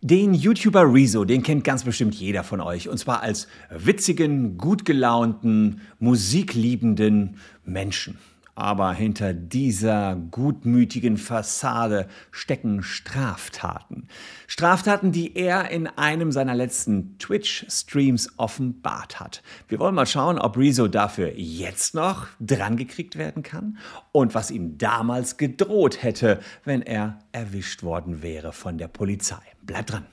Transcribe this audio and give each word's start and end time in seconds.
Den 0.00 0.32
YouTuber 0.32 0.94
Rezo, 0.94 1.24
den 1.24 1.42
kennt 1.42 1.64
ganz 1.64 1.82
bestimmt 1.82 2.14
jeder 2.14 2.44
von 2.44 2.60
euch. 2.60 2.88
Und 2.88 2.98
zwar 2.98 3.20
als 3.20 3.48
witzigen, 3.70 4.56
gut 4.56 4.84
gelaunten, 4.84 5.80
musikliebenden 5.98 7.36
Menschen. 7.64 8.16
Aber 8.58 8.92
hinter 8.92 9.34
dieser 9.34 10.16
gutmütigen 10.16 11.16
Fassade 11.16 12.08
stecken 12.32 12.82
Straftaten. 12.82 14.08
Straftaten, 14.48 15.12
die 15.12 15.36
er 15.36 15.70
in 15.70 15.86
einem 15.86 16.32
seiner 16.32 16.56
letzten 16.56 17.16
Twitch-Streams 17.18 18.32
offenbart 18.36 19.20
hat. 19.20 19.44
Wir 19.68 19.78
wollen 19.78 19.94
mal 19.94 20.06
schauen, 20.06 20.40
ob 20.40 20.56
Rezo 20.56 20.88
dafür 20.88 21.34
jetzt 21.36 21.94
noch 21.94 22.26
drangekriegt 22.40 23.16
werden 23.16 23.44
kann 23.44 23.78
und 24.10 24.34
was 24.34 24.50
ihm 24.50 24.76
damals 24.76 25.36
gedroht 25.36 26.02
hätte, 26.02 26.40
wenn 26.64 26.82
er 26.82 27.20
erwischt 27.30 27.84
worden 27.84 28.24
wäre 28.24 28.52
von 28.52 28.76
der 28.76 28.88
Polizei. 28.88 29.38
Bleibt 29.62 29.92
dran. 29.92 30.06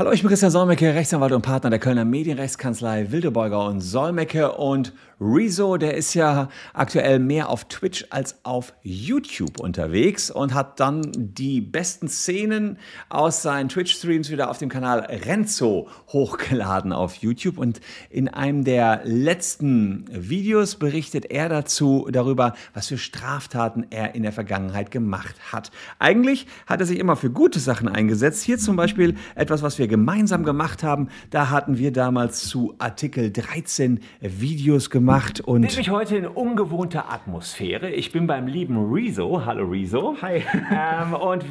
Hallo, 0.00 0.12
ich 0.12 0.22
bin 0.22 0.30
Christian 0.30 0.50
Solmecke, 0.50 0.94
Rechtsanwalt 0.94 1.32
und 1.32 1.42
Partner 1.42 1.68
der 1.68 1.78
Kölner 1.78 2.06
Medienrechtskanzlei 2.06 3.12
Wildebeuger 3.12 3.66
und 3.66 3.82
Solmecke 3.82 4.52
und 4.52 4.94
Rezo, 5.20 5.76
der 5.76 5.98
ist 5.98 6.14
ja 6.14 6.48
aktuell 6.72 7.18
mehr 7.18 7.50
auf 7.50 7.66
Twitch 7.66 8.06
als 8.08 8.42
auf 8.42 8.72
YouTube 8.82 9.60
unterwegs 9.60 10.30
und 10.30 10.54
hat 10.54 10.80
dann 10.80 11.12
die 11.14 11.60
besten 11.60 12.08
Szenen 12.08 12.78
aus 13.10 13.42
seinen 13.42 13.68
Twitch-Streams 13.68 14.30
wieder 14.30 14.48
auf 14.48 14.56
dem 14.56 14.70
Kanal 14.70 15.00
Renzo 15.00 15.88
hochgeladen 16.08 16.94
auf 16.94 17.16
YouTube 17.16 17.58
und 17.58 17.82
in 18.08 18.28
einem 18.28 18.64
der 18.64 19.02
letzten 19.04 20.06
Videos 20.10 20.76
berichtet 20.76 21.26
er 21.30 21.50
dazu 21.50 22.08
darüber, 22.10 22.54
was 22.72 22.88
für 22.88 22.96
Straftaten 22.96 23.86
er 23.90 24.14
in 24.14 24.22
der 24.22 24.32
Vergangenheit 24.32 24.90
gemacht 24.90 25.34
hat. 25.52 25.70
Eigentlich 25.98 26.46
hat 26.66 26.80
er 26.80 26.86
sich 26.86 26.98
immer 26.98 27.16
für 27.16 27.30
gute 27.30 27.60
Sachen 27.60 27.88
eingesetzt. 27.88 28.42
Hier 28.42 28.56
zum 28.56 28.76
Beispiel 28.76 29.16
etwas, 29.34 29.60
was 29.60 29.78
wir 29.78 29.86
gemeinsam 29.90 30.44
gemacht 30.44 30.82
haben. 30.82 31.08
Da 31.28 31.50
hatten 31.50 31.76
wir 31.76 31.92
damals 31.92 32.48
zu 32.48 32.74
Artikel 32.78 33.30
13 33.30 34.00
Videos 34.20 34.88
gemacht 34.88 35.40
und. 35.40 35.64
Ich 35.64 35.72
bin 35.72 35.78
mich 35.80 35.90
heute 35.90 36.16
in 36.16 36.26
ungewohnter 36.26 37.12
Atmosphäre. 37.12 37.90
Ich 37.90 38.12
bin 38.12 38.26
beim 38.26 38.46
lieben 38.46 38.78
Rezo. 38.90 39.44
Hallo 39.44 39.68
Rezo. 39.68 40.16
Hi. 40.22 40.42
Ähm, 40.72 41.14
und 41.14 41.44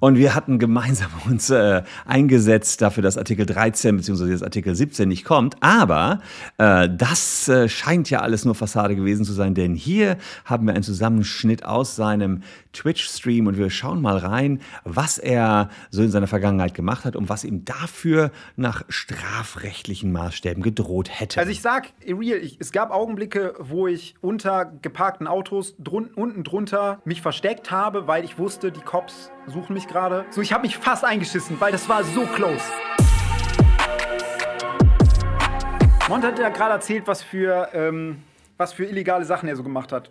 und 0.00 0.16
wir 0.16 0.34
hatten 0.34 0.58
gemeinsam 0.58 1.10
uns 1.26 1.50
äh, 1.50 1.82
eingesetzt 2.04 2.82
dafür, 2.82 3.02
dass 3.02 3.16
Artikel 3.16 3.46
13 3.46 3.96
bzw. 3.96 4.26
jetzt 4.26 4.42
Artikel 4.42 4.74
17 4.74 5.08
nicht 5.08 5.24
kommt. 5.24 5.56
Aber 5.62 6.20
äh, 6.58 6.88
das 6.90 7.48
äh, 7.48 7.68
scheint 7.68 8.10
ja 8.10 8.20
alles 8.20 8.44
nur 8.44 8.54
Fassade 8.54 8.96
gewesen 8.96 9.24
zu 9.24 9.32
sein, 9.32 9.54
denn 9.54 9.74
hier 9.74 10.16
haben 10.44 10.66
wir 10.66 10.74
einen 10.74 10.82
Zusammenschnitt 10.82 11.64
aus 11.64 11.96
seinem 11.96 12.42
Twitch-Stream 12.72 13.46
und 13.46 13.56
wir 13.56 13.70
schauen 13.70 14.02
mal 14.02 14.18
rein, 14.18 14.60
was 14.84 15.18
er 15.18 15.70
so 15.90 16.02
in 16.02 16.10
seiner 16.10 16.26
Vergangenheit 16.26 16.74
gemacht 16.74 17.04
hat 17.04 17.16
und 17.16 17.28
was 17.28 17.44
ihm 17.44 17.64
dafür 17.80 18.30
nach 18.56 18.84
strafrechtlichen 18.88 20.12
Maßstäben 20.12 20.62
gedroht 20.62 21.08
hätte. 21.10 21.40
Also 21.40 21.50
ich 21.50 21.60
sag, 21.60 21.92
real, 22.06 22.38
ich, 22.38 22.58
es 22.60 22.72
gab 22.72 22.90
Augenblicke, 22.90 23.54
wo 23.58 23.86
ich 23.86 24.14
unter 24.20 24.64
geparkten 24.64 25.26
Autos 25.26 25.74
drun 25.78 26.10
unten 26.14 26.44
drunter 26.44 27.00
mich 27.04 27.22
versteckt 27.22 27.70
habe, 27.70 28.06
weil 28.06 28.24
ich 28.24 28.38
wusste, 28.38 28.70
die 28.70 28.80
Cops 28.80 29.30
suchen 29.46 29.74
mich 29.74 29.88
gerade. 29.88 30.24
So, 30.30 30.40
ich 30.40 30.52
habe 30.52 30.62
mich 30.62 30.76
fast 30.76 31.04
eingeschissen, 31.04 31.60
weil 31.60 31.72
das 31.72 31.88
war 31.88 32.04
so 32.04 32.26
close. 32.26 32.64
Mont 36.08 36.24
hat 36.24 36.38
ja 36.38 36.50
gerade 36.50 36.74
erzählt, 36.74 37.06
was 37.06 37.22
für, 37.22 37.70
ähm, 37.72 38.22
was 38.56 38.72
für 38.72 38.84
illegale 38.84 39.24
Sachen 39.24 39.48
er 39.48 39.56
so 39.56 39.62
gemacht 39.62 39.90
hat. 39.90 40.10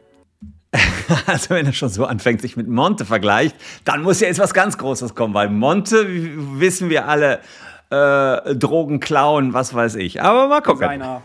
Also 1.27 1.51
wenn 1.51 1.65
er 1.65 1.73
schon 1.73 1.89
so 1.89 2.05
anfängt, 2.05 2.41
sich 2.41 2.57
mit 2.57 2.67
Monte 2.67 3.05
vergleicht, 3.05 3.55
dann 3.85 4.01
muss 4.01 4.19
ja 4.19 4.27
jetzt 4.27 4.39
was 4.39 4.53
ganz 4.53 4.77
Großes 4.77 5.15
kommen, 5.15 5.33
weil 5.33 5.49
Monte, 5.49 6.07
wissen 6.59 6.89
wir 6.89 7.07
alle, 7.07 7.39
äh, 7.89 8.55
Drogen 8.55 8.99
klauen, 8.99 9.53
was 9.53 9.73
weiß 9.73 9.95
ich. 9.95 10.21
Aber 10.21 10.47
mal 10.47 10.61
gucken. 10.61 10.87
Seiner 10.87 11.21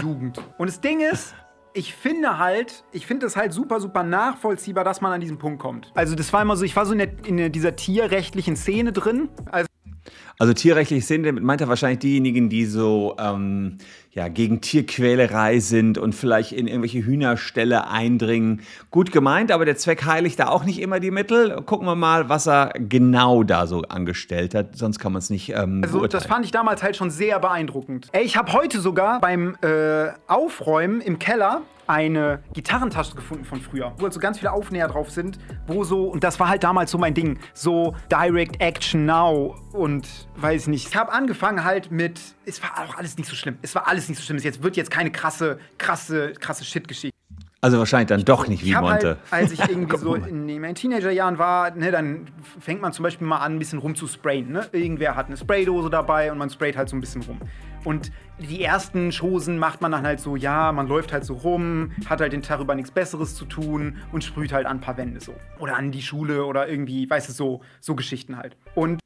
Jugend. 0.00 0.38
Und 0.58 0.68
das 0.68 0.80
Ding 0.80 1.00
ist, 1.00 1.34
ich 1.74 1.94
finde 1.94 2.38
halt, 2.38 2.84
ich 2.92 3.06
finde 3.06 3.26
es 3.26 3.36
halt 3.36 3.52
super, 3.52 3.80
super 3.80 4.02
nachvollziehbar, 4.02 4.84
dass 4.84 5.00
man 5.00 5.12
an 5.12 5.20
diesen 5.20 5.38
Punkt 5.38 5.60
kommt. 5.60 5.90
Also 5.94 6.14
das 6.14 6.32
war 6.32 6.42
immer 6.42 6.56
so, 6.56 6.64
ich 6.64 6.76
war 6.76 6.86
so 6.86 6.92
in, 6.92 6.98
der, 6.98 7.24
in 7.24 7.52
dieser 7.52 7.76
tierrechtlichen 7.76 8.56
Szene 8.56 8.92
drin. 8.92 9.30
Also 9.50 9.66
also 10.38 10.52
tierrechtlich 10.52 11.06
sind, 11.06 11.24
damit 11.24 11.42
meint 11.44 11.60
er 11.60 11.68
wahrscheinlich 11.68 12.00
diejenigen, 12.00 12.48
die 12.48 12.64
so 12.64 13.16
ähm, 13.18 13.78
ja, 14.10 14.28
gegen 14.28 14.60
Tierquälerei 14.60 15.58
sind 15.60 15.98
und 15.98 16.14
vielleicht 16.14 16.52
in 16.52 16.66
irgendwelche 16.66 17.04
Hühnerställe 17.04 17.88
eindringen. 17.88 18.60
Gut 18.90 19.12
gemeint, 19.12 19.50
aber 19.52 19.64
der 19.64 19.76
Zweck 19.76 20.04
heiligt 20.04 20.38
da 20.38 20.48
auch 20.48 20.64
nicht 20.64 20.80
immer 20.80 21.00
die 21.00 21.10
Mittel. 21.10 21.62
Gucken 21.64 21.86
wir 21.86 21.94
mal, 21.94 22.28
was 22.28 22.46
er 22.46 22.72
genau 22.78 23.42
da 23.42 23.66
so 23.66 23.82
angestellt 23.82 24.54
hat. 24.54 24.76
Sonst 24.76 24.98
kann 24.98 25.12
man 25.12 25.20
es 25.20 25.30
nicht 25.30 25.50
ähm, 25.50 25.80
Also 25.82 25.98
beurteilen. 25.98 26.10
das 26.10 26.26
fand 26.26 26.44
ich 26.44 26.50
damals 26.50 26.82
halt 26.82 26.96
schon 26.96 27.10
sehr 27.10 27.38
beeindruckend. 27.38 28.08
Ey, 28.12 28.24
ich 28.24 28.36
habe 28.36 28.52
heute 28.52 28.80
sogar 28.80 29.20
beim 29.20 29.56
äh, 29.62 30.08
Aufräumen 30.26 31.00
im 31.00 31.18
Keller 31.18 31.62
eine 31.86 32.42
Gitarrentasche 32.54 33.14
gefunden 33.14 33.44
von 33.44 33.60
früher, 33.60 33.92
wo 33.96 34.04
halt 34.04 34.12
so 34.12 34.20
ganz 34.20 34.38
viele 34.38 34.52
Aufnäher 34.52 34.88
drauf 34.88 35.10
sind, 35.10 35.38
wo 35.66 35.84
so, 35.84 36.04
und 36.04 36.24
das 36.24 36.40
war 36.40 36.48
halt 36.48 36.64
damals 36.64 36.90
so 36.90 36.98
mein 36.98 37.14
Ding, 37.14 37.38
so 37.54 37.94
Direct 38.10 38.60
Action 38.60 39.06
Now 39.06 39.56
und 39.72 40.08
weiß 40.36 40.68
nicht. 40.68 40.88
Ich 40.88 40.96
habe 40.96 41.12
angefangen 41.12 41.64
halt 41.64 41.90
mit, 41.90 42.20
es 42.44 42.62
war 42.62 42.78
auch 42.78 42.96
alles 42.96 43.16
nicht 43.16 43.28
so 43.28 43.36
schlimm, 43.36 43.58
es 43.62 43.74
war 43.74 43.88
alles 43.88 44.08
nicht 44.08 44.18
so 44.18 44.24
schlimm, 44.24 44.36
es 44.36 44.62
wird 44.62 44.76
jetzt 44.76 44.90
keine 44.90 45.10
krasse, 45.10 45.58
krasse, 45.78 46.32
krasse 46.32 46.64
Shit-Geschichte. 46.64 47.12
Also 47.64 47.78
wahrscheinlich 47.78 48.08
dann 48.08 48.24
doch 48.24 48.48
nicht 48.48 48.64
wie 48.64 48.74
Monte. 48.74 49.18
Halt, 49.30 49.42
als 49.44 49.52
ich 49.52 49.60
irgendwie 49.68 49.96
so 49.96 50.16
in, 50.16 50.48
in 50.48 50.60
meinen 50.60 50.74
Teenagerjahren 50.74 51.38
war, 51.38 51.70
ne, 51.70 51.92
dann 51.92 52.26
fängt 52.58 52.82
man 52.82 52.92
zum 52.92 53.04
Beispiel 53.04 53.24
mal 53.24 53.38
an, 53.38 53.54
ein 53.54 53.58
bisschen 53.60 53.78
rumzusprayen. 53.78 54.50
Ne? 54.50 54.66
Irgendwer 54.72 55.14
hat 55.14 55.28
eine 55.28 55.36
Spraydose 55.36 55.88
dabei 55.88 56.32
und 56.32 56.38
man 56.38 56.50
sprayt 56.50 56.76
halt 56.76 56.88
so 56.88 56.96
ein 56.96 57.00
bisschen 57.00 57.22
rum. 57.22 57.38
Und 57.84 58.10
die 58.40 58.64
ersten 58.64 59.12
Chosen 59.12 59.58
macht 59.58 59.80
man 59.80 59.92
dann 59.92 60.04
halt 60.04 60.18
so, 60.18 60.34
ja, 60.34 60.72
man 60.72 60.88
läuft 60.88 61.12
halt 61.12 61.24
so 61.24 61.34
rum, 61.34 61.92
hat 62.06 62.20
halt 62.20 62.32
den 62.32 62.42
Tag 62.42 62.58
über 62.58 62.74
nichts 62.74 62.90
Besseres 62.90 63.36
zu 63.36 63.44
tun 63.44 63.98
und 64.10 64.24
sprüht 64.24 64.52
halt 64.52 64.66
an 64.66 64.78
ein 64.78 64.80
paar 64.80 64.96
Wände 64.96 65.20
so. 65.20 65.32
Oder 65.60 65.76
an 65.76 65.92
die 65.92 66.02
Schule 66.02 66.44
oder 66.44 66.68
irgendwie, 66.68 67.08
weißt 67.08 67.28
du, 67.28 67.32
so, 67.32 67.60
so 67.80 67.94
Geschichten 67.94 68.36
halt. 68.36 68.56
Und 68.74 68.98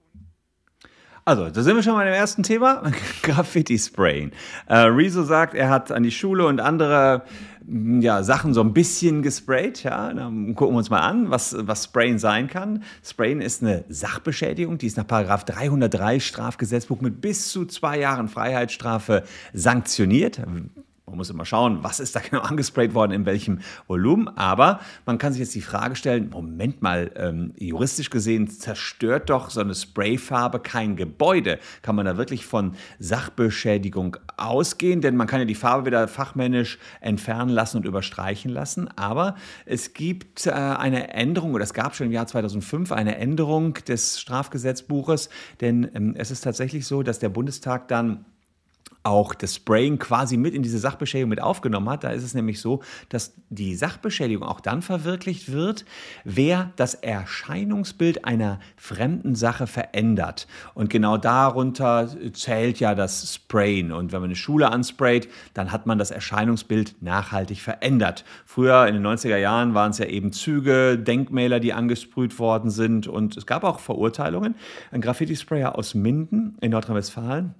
also, 1.26 1.50
da 1.50 1.60
sind 1.60 1.74
wir 1.74 1.82
schon 1.82 1.94
mal 1.94 2.06
im 2.06 2.12
ersten 2.12 2.44
Thema. 2.44 2.84
Graffiti-Sprayen. 3.22 4.30
Äh, 4.68 4.76
Rezo 4.76 5.24
sagt, 5.24 5.54
er 5.54 5.70
hat 5.70 5.90
an 5.90 6.04
die 6.04 6.12
Schule 6.12 6.46
und 6.46 6.60
andere 6.60 7.22
ja, 7.68 8.22
Sachen 8.22 8.54
so 8.54 8.60
ein 8.60 8.72
bisschen 8.72 9.22
gesprayt. 9.22 9.82
Ja, 9.82 10.12
dann 10.12 10.54
gucken 10.54 10.76
wir 10.76 10.78
uns 10.78 10.88
mal 10.88 11.00
an, 11.00 11.28
was, 11.28 11.56
was 11.58 11.82
Sprayen 11.82 12.20
sein 12.20 12.46
kann. 12.46 12.84
Sprayen 13.02 13.40
ist 13.40 13.60
eine 13.60 13.84
Sachbeschädigung, 13.88 14.78
die 14.78 14.86
ist 14.86 14.96
nach 14.96 15.06
Paragraph 15.06 15.42
303 15.44 16.20
Strafgesetzbuch 16.20 17.00
mit 17.00 17.20
bis 17.20 17.48
zu 17.48 17.66
zwei 17.66 17.98
Jahren 17.98 18.28
Freiheitsstrafe 18.28 19.24
sanktioniert. 19.52 20.40
Man 21.08 21.18
muss 21.18 21.30
immer 21.30 21.44
schauen, 21.44 21.84
was 21.84 22.00
ist 22.00 22.16
da 22.16 22.20
genau 22.20 22.40
angesprayt 22.42 22.92
worden, 22.92 23.12
in 23.12 23.26
welchem 23.26 23.60
Volumen. 23.86 24.26
Aber 24.36 24.80
man 25.04 25.18
kann 25.18 25.32
sich 25.32 25.38
jetzt 25.38 25.54
die 25.54 25.60
Frage 25.60 25.94
stellen, 25.94 26.30
Moment 26.30 26.82
mal, 26.82 27.12
ähm, 27.14 27.52
juristisch 27.56 28.10
gesehen 28.10 28.48
zerstört 28.48 29.30
doch 29.30 29.50
so 29.50 29.60
eine 29.60 29.72
Sprayfarbe 29.72 30.58
kein 30.58 30.96
Gebäude. 30.96 31.60
Kann 31.82 31.94
man 31.94 32.06
da 32.06 32.16
wirklich 32.16 32.44
von 32.44 32.74
Sachbeschädigung 32.98 34.16
ausgehen? 34.36 35.00
Denn 35.00 35.14
man 35.14 35.28
kann 35.28 35.38
ja 35.38 35.44
die 35.44 35.54
Farbe 35.54 35.86
wieder 35.86 36.08
fachmännisch 36.08 36.76
entfernen 37.00 37.50
lassen 37.50 37.76
und 37.76 37.86
überstreichen 37.86 38.50
lassen. 38.50 38.88
Aber 38.96 39.36
es 39.64 39.94
gibt 39.94 40.48
äh, 40.48 40.50
eine 40.50 41.14
Änderung, 41.14 41.54
oder 41.54 41.62
es 41.62 41.72
gab 41.72 41.94
schon 41.94 42.08
im 42.08 42.12
Jahr 42.12 42.26
2005 42.26 42.90
eine 42.90 43.16
Änderung 43.16 43.74
des 43.74 44.18
Strafgesetzbuches. 44.20 45.28
Denn 45.60 45.88
ähm, 45.94 46.14
es 46.18 46.32
ist 46.32 46.40
tatsächlich 46.40 46.84
so, 46.84 47.04
dass 47.04 47.20
der 47.20 47.28
Bundestag 47.28 47.86
dann 47.86 48.24
auch 49.06 49.34
das 49.34 49.54
Spraying 49.54 49.98
quasi 49.98 50.36
mit 50.36 50.52
in 50.52 50.62
diese 50.62 50.78
Sachbeschädigung 50.78 51.30
mit 51.30 51.40
aufgenommen 51.40 51.88
hat. 51.88 52.04
Da 52.04 52.10
ist 52.10 52.24
es 52.24 52.34
nämlich 52.34 52.60
so, 52.60 52.82
dass 53.08 53.34
die 53.48 53.76
Sachbeschädigung 53.76 54.46
auch 54.46 54.60
dann 54.60 54.82
verwirklicht 54.82 55.52
wird, 55.52 55.84
wer 56.24 56.72
das 56.76 56.94
Erscheinungsbild 56.94 58.24
einer 58.24 58.58
fremden 58.76 59.36
Sache 59.36 59.68
verändert. 59.68 60.48
Und 60.74 60.90
genau 60.90 61.16
darunter 61.16 62.08
zählt 62.32 62.80
ja 62.80 62.94
das 62.94 63.32
Sprayen. 63.32 63.92
Und 63.92 64.12
wenn 64.12 64.20
man 64.20 64.28
eine 64.28 64.36
Schule 64.36 64.70
ansprayt, 64.72 65.28
dann 65.54 65.70
hat 65.70 65.86
man 65.86 65.98
das 65.98 66.10
Erscheinungsbild 66.10 67.00
nachhaltig 67.00 67.60
verändert. 67.60 68.24
Früher 68.44 68.86
in 68.88 68.94
den 68.94 69.06
90er 69.06 69.36
Jahren 69.36 69.74
waren 69.74 69.92
es 69.92 69.98
ja 69.98 70.06
eben 70.06 70.32
Züge, 70.32 70.98
Denkmäler, 70.98 71.60
die 71.60 71.72
angesprüht 71.72 72.38
worden 72.40 72.70
sind. 72.70 73.06
Und 73.06 73.36
es 73.36 73.46
gab 73.46 73.62
auch 73.62 73.78
Verurteilungen. 73.78 74.56
Ein 74.90 75.00
Graffiti-Sprayer 75.00 75.78
aus 75.78 75.94
Minden 75.94 76.56
in 76.60 76.72
Nordrhein-Westfalen 76.72 77.54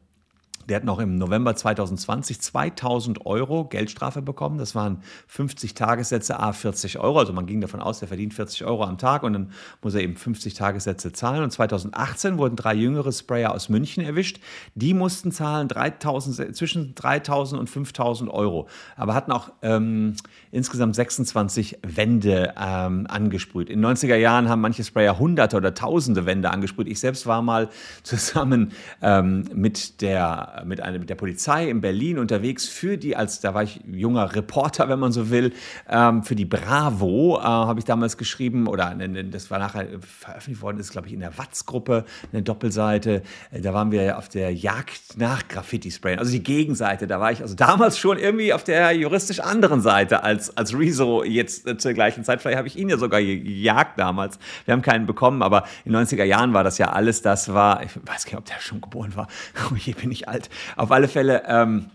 Der 0.69 0.77
hat 0.77 0.85
noch 0.85 0.99
im 0.99 1.17
November 1.17 1.55
2020 1.55 2.41
2000 2.41 3.25
Euro 3.27 3.65
Geldstrafe 3.65 4.23
bekommen. 4.23 4.59
Das 4.59 4.75
waren 4.75 5.03
50 5.29 5.75
Tagessätze, 5.75 6.41
a 6.41 6.53
40 6.53 6.99
Euro. 6.99 7.19
Also 7.19 7.33
man 7.33 7.47
ging 7.47 7.61
davon 7.61 7.81
aus, 7.81 8.01
der 8.01 8.09
verdient 8.09 8.35
40 8.35 8.65
Euro 8.65 8.85
am 8.85 8.99
Tag 8.99 9.23
und 9.23 9.33
dann 9.33 9.53
muss 9.83 9.95
er 9.95 10.03
eben 10.03 10.17
50 10.17 10.55
Tagessätze 10.55 11.13
zahlen. 11.13 11.45
Und 11.45 11.51
2018 11.51 12.39
wurden 12.39 12.57
drei 12.57 12.75
jüngere 12.75 13.13
Sprayer 13.13 13.53
aus 13.53 13.69
München 13.69 14.03
erwischt. 14.05 14.41
Die 14.75 14.95
mussten 14.95 15.31
zahlen 15.31 15.69
3000, 15.69 16.57
zwischen 16.57 16.95
3000 16.95 17.61
und 17.61 17.71
5000 17.71 18.31
Euro, 18.31 18.69
aber 18.97 19.15
hatten 19.15 19.33
auch 19.33 19.53
ähm, 19.63 20.15
insgesamt 20.51 20.97
26 20.97 21.79
Wände 21.83 22.55
ähm, 22.59 23.07
angesprüht. 23.09 23.71
In 23.71 23.83
den 23.83 23.93
90er 23.93 24.17
Jahren 24.17 24.49
haben 24.49 24.61
manche 24.61 24.83
Sprayer 24.83 25.19
hunderte 25.19 25.57
oder 25.57 25.75
tausende 25.75 26.27
Wände 26.27 26.51
angesprüht. 26.51 26.89
Ich 26.89 27.01
selbst 27.01 27.27
war 27.27 27.43
mal 27.43 27.69
zusammen 28.03 28.73
ähm, 29.03 29.45
mit 29.55 30.01
der 30.01 30.56
mit, 30.65 30.81
einer, 30.81 30.99
mit 30.99 31.11
der 31.11 31.15
Polizei 31.15 31.69
in 31.69 31.81
Berlin 31.81 32.19
unterwegs 32.19 32.67
für 32.67 32.97
die, 32.97 33.17
als 33.17 33.41
da 33.41 33.55
war 33.55 33.63
ich 33.63 33.81
junger 33.91 34.35
Reporter, 34.35 34.89
wenn 34.89 34.99
man 34.99 35.13
so 35.13 35.31
will, 35.31 35.53
ähm, 35.89 36.23
für 36.23 36.35
die 36.35 36.45
Bravo 36.45 37.39
äh, 37.39 37.43
habe 37.43 37.79
ich 37.79 37.85
damals 37.85 38.17
geschrieben 38.17 38.67
oder 38.67 38.95
ne, 38.95 39.09
ne, 39.09 39.25
das 39.25 39.51
war 39.51 39.59
nachher 39.59 39.87
veröffentlicht 40.01 40.63
worden, 40.63 40.79
ist 40.79 40.93
glaube 40.93 41.09
ich 41.09 41.13
in 41.13 41.21
der 41.21 41.37
Watz-Gruppe 41.37 42.05
eine 42.33 42.43
Doppelseite. 42.43 43.23
Äh, 43.51 43.61
da 43.61 43.75
waren 43.75 43.91
wir 43.91 44.19
auf 44.19 44.29
der 44.29 44.55
Jagd 44.55 45.17
nach 45.17 45.49
Graffiti-Sprayen, 45.49 46.19
also 46.19 46.33
die 46.33 46.43
Gegenseite. 46.43 47.07
Da 47.07 47.21
war 47.21 47.33
ich 47.33 47.43
also 47.43 47.55
damals 47.55 47.99
schon 47.99 48.19
irgendwie 48.19 48.53
auf 48.53 48.65
der 48.65 48.93
juristisch 48.93 49.41
anderen 49.41 49.81
Seite 49.81 50.23
als, 50.23 50.57
als 50.57 50.77
Rezo 50.79 51.25
jetzt 51.25 51.67
äh, 51.67 51.77
zur 51.77 51.93
gleichen 51.93 52.25
Zeit. 52.25 52.41
Vielleicht 52.41 52.59
habe 52.59 52.69
ich 52.69 52.77
ihn 52.77 52.89
ja 52.89 52.99
sogar 52.99 53.21
gejagt 53.21 53.99
damals. 53.99 54.39
Wir 54.65 54.73
haben 54.73 54.83
keinen 54.83 55.07
bekommen, 55.07 55.43
aber 55.43 55.65
in 55.85 55.93
den 55.93 56.03
90er 56.03 56.25
Jahren 56.25 56.53
war 56.55 56.65
das 56.65 56.79
ja 56.79 56.91
alles, 56.91 57.23
das 57.23 57.53
war, 57.53 57.83
ich 57.83 57.91
weiß 57.97 58.25
gar 58.25 58.33
nicht, 58.33 58.39
ob 58.39 58.45
der 58.45 58.61
schon 58.61 58.81
geboren 58.81 59.15
war. 59.17 59.27
Oh 59.69 59.75
je, 59.75 59.95
bin 59.95 60.13
ich 60.13 60.29
alt. 60.29 60.46
Auf 60.77 60.91
alle 60.91 61.09
Fälle. 61.09 61.43
Ähm, 61.47 61.91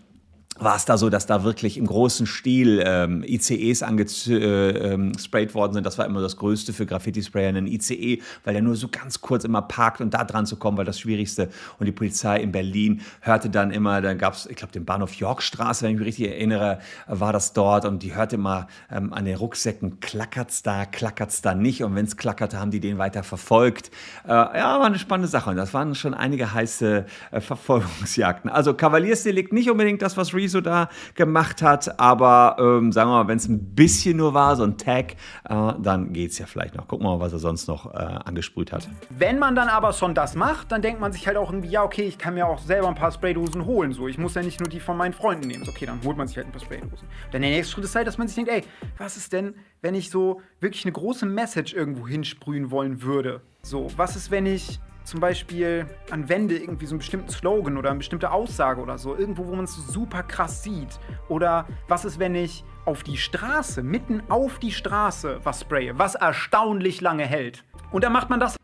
war 0.62 0.76
es 0.76 0.86
da 0.86 0.98
so, 0.98 1.10
dass 1.10 1.26
da 1.26 1.44
wirklich 1.44 1.78
im 1.78 1.88
großen 1.88 2.28
Stil 2.28 2.84
ähm, 2.86 3.24
ICEs 3.24 3.82
angesprayt 3.82 4.30
äh, 4.30 4.94
ähm, 4.94 5.54
worden 5.54 5.74
sind. 5.74 5.86
Das 5.86 5.98
war 5.98 6.06
immer 6.06 6.22
das 6.22 6.38
Größte 6.38 6.72
für 6.72 6.86
Graffiti-Sprayer, 6.86 7.50
ein 7.50 7.68
ICE, 7.68 8.22
weil 8.44 8.54
der 8.54 8.62
nur 8.62 8.76
so 8.76 8.88
ganz 8.88 9.22
kurz 9.22 9.44
immer 9.44 9.64
parkt 9.64 10.02
und 10.02 10.14
da 10.14 10.24
dran 10.24 10.46
zu 10.46 10.58
kommen, 10.58 10.78
war 10.78 10.86
das 10.86 11.00
Schwierigste. 11.00 11.50
Und 11.80 11.88
die 11.88 11.92
Polizei 11.92 12.40
in 12.40 12.52
Berlin 12.52 13.02
hörte 13.22 13.50
dann 13.50 13.72
immer, 13.72 14.02
da 14.02 14.14
gab 14.14 14.36
es, 14.36 14.46
ich 14.46 14.56
glaube, 14.56 14.72
den 14.72 14.86
Bahnhof 14.86 15.16
Yorkstraße, 15.16 15.84
wenn 15.84 15.94
ich 15.94 15.98
mich 15.98 16.08
richtig 16.08 16.30
erinnere, 16.30 16.80
war 17.08 17.34
das 17.34 17.54
dort 17.54 17.86
und 17.86 18.04
die 18.04 18.14
hörte 18.14 18.36
immer 18.36 18.68
ähm, 18.92 19.14
an 19.14 19.26
den 19.26 19.36
Rucksäcken, 19.36 20.00
klackert's 20.00 20.62
da, 20.62 20.86
klackert's 20.86 21.42
da 21.42 21.56
nicht. 21.56 21.84
Und 21.84 21.96
wenn 21.96 22.06
es 22.06 22.18
klackerte, 22.18 22.60
haben 22.60 22.70
die 22.70 22.80
den 22.80 23.00
weiter 23.00 23.24
verfolgt. 23.24 23.90
Äh, 24.26 24.30
ja, 24.30 24.80
war 24.80 24.86
eine 24.86 25.00
spannende 25.00 25.28
Sache 25.28 25.50
und 25.50 25.56
das 25.56 25.74
waren 25.74 25.96
schon 25.96 26.14
einige 26.14 26.54
heiße 26.54 27.06
äh, 27.32 27.42
Verfolgungsjagden. 27.42 28.52
Also 28.52 28.76
Kavaliersdelikt 28.76 29.54
nicht 29.54 29.72
unbedingt 29.72 30.04
das, 30.04 30.18
was 30.18 30.36
Reese 30.36 30.51
so 30.52 30.62
da 30.62 30.90
gemacht 31.16 31.62
hat. 31.62 32.00
Aber 32.00 32.58
ähm, 32.60 32.92
sagen 32.92 33.10
wir 33.10 33.24
mal, 33.24 33.28
wenn 33.28 33.38
es 33.38 33.48
ein 33.48 33.76
bisschen 33.76 34.18
nur 34.18 34.34
war, 34.34 34.56
so 34.56 34.64
ein 34.64 34.78
Tag, 34.78 35.14
äh, 35.50 35.74
dann 35.80 36.14
geht 36.14 36.32
es 36.32 36.38
ja 36.38 36.46
vielleicht 36.46 36.76
noch. 36.76 36.88
Gucken 36.88 37.06
wir 37.06 37.18
mal, 37.18 37.20
was 37.20 37.34
er 37.34 37.40
sonst 37.40 37.68
noch 37.68 37.94
äh, 37.94 37.98
angesprüht 37.98 38.72
hat. 38.72 38.88
Wenn 39.10 39.40
man 39.40 39.56
dann 39.56 39.68
aber 39.68 39.94
schon 39.94 40.14
das 40.14 40.36
macht, 40.36 40.72
dann 40.72 40.82
denkt 40.82 41.00
man 41.00 41.12
sich 41.12 41.28
halt 41.28 41.38
auch 41.38 41.52
irgendwie, 41.52 41.70
ja, 41.70 41.84
okay, 41.84 42.04
ich 42.04 42.18
kann 42.18 42.34
mir 42.34 42.48
auch 42.48 42.60
selber 42.60 42.88
ein 42.88 42.96
paar 42.96 43.12
Spraydosen 43.12 43.66
holen. 43.66 43.94
So, 43.94 44.08
ich 44.08 44.18
muss 44.18 44.36
ja 44.36 44.44
nicht 44.44 44.60
nur 44.60 44.70
die 44.70 44.80
von 44.80 44.98
meinen 44.98 45.14
Freunden 45.14 45.48
nehmen. 45.48 45.64
So, 45.66 45.72
okay, 45.72 45.86
dann 45.86 46.02
holt 46.04 46.18
man 46.18 46.28
sich 46.28 46.38
halt 46.38 46.48
ein 46.48 46.52
paar 46.52 46.62
Spraydosen. 46.62 47.08
Dann 47.32 47.42
der 47.42 47.52
nächste 47.52 47.74
Schritt 47.74 47.86
ist 47.86 47.96
halt, 47.96 48.08
dass 48.08 48.18
man 48.18 48.28
sich 48.28 48.36
denkt, 48.36 48.52
ey, 48.52 48.64
was 48.98 49.18
ist 49.18 49.34
denn, 49.34 49.56
wenn 49.82 49.96
ich 49.96 50.10
so 50.10 50.42
wirklich 50.60 50.86
eine 50.86 50.92
große 50.92 51.26
Message 51.26 51.74
irgendwo 51.74 52.08
hinsprühen 52.08 52.72
wollen 52.72 53.02
würde? 53.02 53.42
So, 53.64 53.88
was 53.96 54.16
ist, 54.16 54.32
wenn 54.32 54.46
ich 54.46 54.80
zum 55.12 55.20
Beispiel 55.20 55.86
an 56.10 56.30
Wände 56.30 56.58
irgendwie 56.58 56.86
so 56.86 56.94
einen 56.94 57.00
bestimmten 57.00 57.30
Slogan 57.30 57.76
oder 57.76 57.90
eine 57.90 57.98
bestimmte 57.98 58.32
Aussage 58.32 58.80
oder 58.80 58.98
so, 58.98 59.14
irgendwo, 59.14 59.46
wo 59.46 59.56
man 59.56 59.66
es 59.66 59.76
super 59.76 60.24
krass 60.24 60.64
sieht. 60.64 61.02
Oder 61.28 61.68
was 61.90 62.06
ist, 62.06 62.18
wenn 62.18 62.34
ich 62.34 62.64
auf 62.86 63.04
die 63.04 63.18
Straße, 63.18 63.84
mitten 63.84 64.24
auf 64.30 64.60
die 64.60 64.72
Straße 64.72 65.42
was 65.44 65.62
spraye, 65.62 65.92
was 65.98 66.16
erstaunlich 66.16 67.02
lange 67.02 67.26
hält. 67.26 67.66
Und 67.92 68.06
dann 68.06 68.14
macht 68.14 68.30
man 68.30 68.40
das 68.40 68.56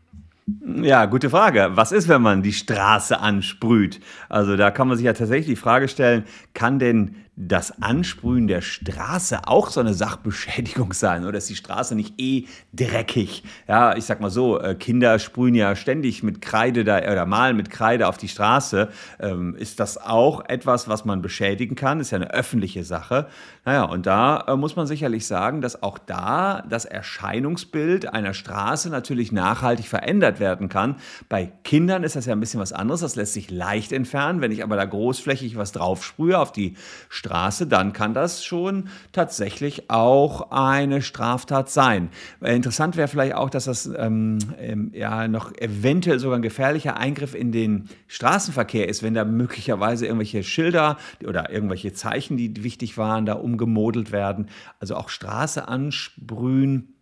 ja, 0.64 1.04
gute 1.04 1.28
Frage. 1.28 1.72
Was 1.72 1.92
ist, 1.92 2.08
wenn 2.08 2.22
man 2.22 2.42
die 2.42 2.54
Straße 2.54 3.20
ansprüht? 3.20 4.00
Also 4.30 4.56
da 4.56 4.70
kann 4.70 4.88
man 4.88 4.96
sich 4.96 5.04
ja 5.04 5.12
tatsächlich 5.12 5.46
die 5.46 5.60
Frage 5.60 5.88
stellen, 5.88 6.24
kann 6.54 6.78
denn 6.78 7.16
das 7.40 7.80
Ansprühen 7.80 8.48
der 8.48 8.62
Straße 8.62 9.46
auch 9.46 9.70
so 9.70 9.78
eine 9.78 9.94
Sachbeschädigung 9.94 10.92
sein 10.92 11.24
oder 11.24 11.38
ist 11.38 11.48
die 11.48 11.54
Straße 11.54 11.94
nicht 11.94 12.14
eh 12.18 12.46
dreckig? 12.72 13.44
Ja, 13.68 13.96
ich 13.96 14.06
sag 14.06 14.20
mal 14.20 14.30
so, 14.30 14.60
äh, 14.60 14.74
Kinder 14.74 15.20
sprühen 15.20 15.54
ja 15.54 15.76
ständig 15.76 16.24
mit 16.24 16.40
Kreide 16.40 16.82
da 16.82 16.98
oder 16.98 17.26
malen 17.26 17.56
mit 17.56 17.70
Kreide 17.70 18.08
auf 18.08 18.16
die 18.16 18.26
Straße. 18.26 18.88
Ähm, 19.20 19.54
ist 19.54 19.78
das 19.78 19.98
auch 19.98 20.48
etwas, 20.48 20.88
was 20.88 21.04
man 21.04 21.22
beschädigen 21.22 21.76
kann? 21.76 22.00
Ist 22.00 22.10
ja 22.10 22.16
eine 22.16 22.32
öffentliche 22.32 22.82
Sache. 22.82 23.28
Naja, 23.64 23.84
und 23.84 24.06
da 24.06 24.44
äh, 24.48 24.56
muss 24.56 24.74
man 24.74 24.88
sicherlich 24.88 25.24
sagen, 25.26 25.60
dass 25.60 25.80
auch 25.80 25.98
da 25.98 26.64
das 26.68 26.86
Erscheinungsbild 26.86 28.12
einer 28.12 28.34
Straße 28.34 28.90
natürlich 28.90 29.30
nachhaltig 29.30 29.86
verändert 29.86 30.40
werden 30.40 30.68
kann. 30.68 30.96
Bei 31.28 31.52
Kindern 31.62 32.02
ist 32.02 32.16
das 32.16 32.26
ja 32.26 32.32
ein 32.32 32.40
bisschen 32.40 32.60
was 32.60 32.72
anderes. 32.72 33.00
Das 33.02 33.14
lässt 33.14 33.34
sich 33.34 33.48
leicht 33.48 33.92
entfernen. 33.92 34.40
Wenn 34.40 34.50
ich 34.50 34.64
aber 34.64 34.74
da 34.74 34.84
großflächig 34.84 35.56
was 35.56 35.70
drauf 35.70 36.04
sprühe 36.04 36.36
auf 36.36 36.50
die 36.50 36.74
Straße, 37.08 37.27
Straße, 37.28 37.66
dann 37.66 37.92
kann 37.92 38.14
das 38.14 38.42
schon 38.42 38.88
tatsächlich 39.12 39.90
auch 39.90 40.50
eine 40.50 41.02
Straftat 41.02 41.68
sein. 41.68 42.08
Äh, 42.40 42.56
interessant 42.56 42.96
wäre 42.96 43.06
vielleicht 43.06 43.34
auch, 43.34 43.50
dass 43.50 43.66
das 43.66 43.84
ähm, 43.84 44.38
ähm, 44.58 44.90
ja 44.94 45.28
noch 45.28 45.52
eventuell 45.58 46.18
sogar 46.18 46.38
ein 46.38 46.42
gefährlicher 46.42 46.96
Eingriff 46.96 47.34
in 47.34 47.52
den 47.52 47.90
Straßenverkehr 48.06 48.88
ist, 48.88 49.02
wenn 49.02 49.12
da 49.12 49.26
möglicherweise 49.26 50.06
irgendwelche 50.06 50.42
Schilder 50.42 50.96
oder 51.22 51.50
irgendwelche 51.50 51.92
Zeichen, 51.92 52.38
die 52.38 52.64
wichtig 52.64 52.96
waren, 52.96 53.26
da 53.26 53.34
umgemodelt 53.34 54.10
werden. 54.10 54.48
Also 54.80 54.96
auch 54.96 55.10
Straße 55.10 55.68
ansprühen, 55.68 56.94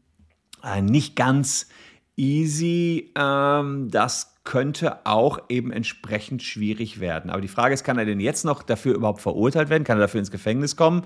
äh, 0.64 0.82
nicht 0.82 1.14
ganz 1.14 1.68
easy. 2.16 3.12
Ähm, 3.16 3.90
das 3.92 4.35
könnte 4.46 5.04
auch 5.04 5.40
eben 5.50 5.70
entsprechend 5.70 6.42
schwierig 6.42 7.00
werden. 7.00 7.30
Aber 7.30 7.42
die 7.42 7.48
Frage 7.48 7.74
ist, 7.74 7.84
kann 7.84 7.98
er 7.98 8.06
denn 8.06 8.20
jetzt 8.20 8.46
noch 8.46 8.62
dafür 8.62 8.94
überhaupt 8.94 9.20
verurteilt 9.20 9.68
werden? 9.68 9.84
Kann 9.84 9.98
er 9.98 10.02
dafür 10.02 10.20
ins 10.20 10.30
Gefängnis 10.30 10.76
kommen? 10.76 11.02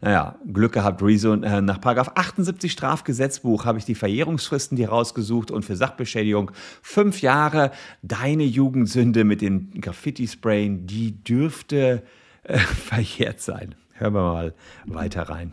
Naja, 0.00 0.38
Glück 0.50 0.72
gehabt, 0.72 1.02
Rezo. 1.02 1.34
Äh, 1.34 1.60
nach 1.60 1.80
Paragraph 1.80 2.12
78 2.14 2.72
Strafgesetzbuch 2.72 3.66
habe 3.66 3.78
ich 3.78 3.84
die 3.84 3.94
Verjährungsfristen 3.94 4.76
die 4.76 4.84
rausgesucht 4.84 5.50
und 5.50 5.64
für 5.64 5.76
Sachbeschädigung 5.76 6.52
fünf 6.80 7.20
Jahre. 7.20 7.72
Deine 8.02 8.44
Jugendsünde 8.44 9.24
mit 9.24 9.42
den 9.42 9.72
Graffiti-Sprayen, 9.80 10.86
die 10.86 11.22
dürfte 11.22 12.04
äh, 12.44 12.56
verjährt 12.58 13.40
sein. 13.40 13.74
Hören 13.94 14.14
wir 14.14 14.22
mal 14.22 14.54
weiter 14.86 15.28
rein. 15.28 15.52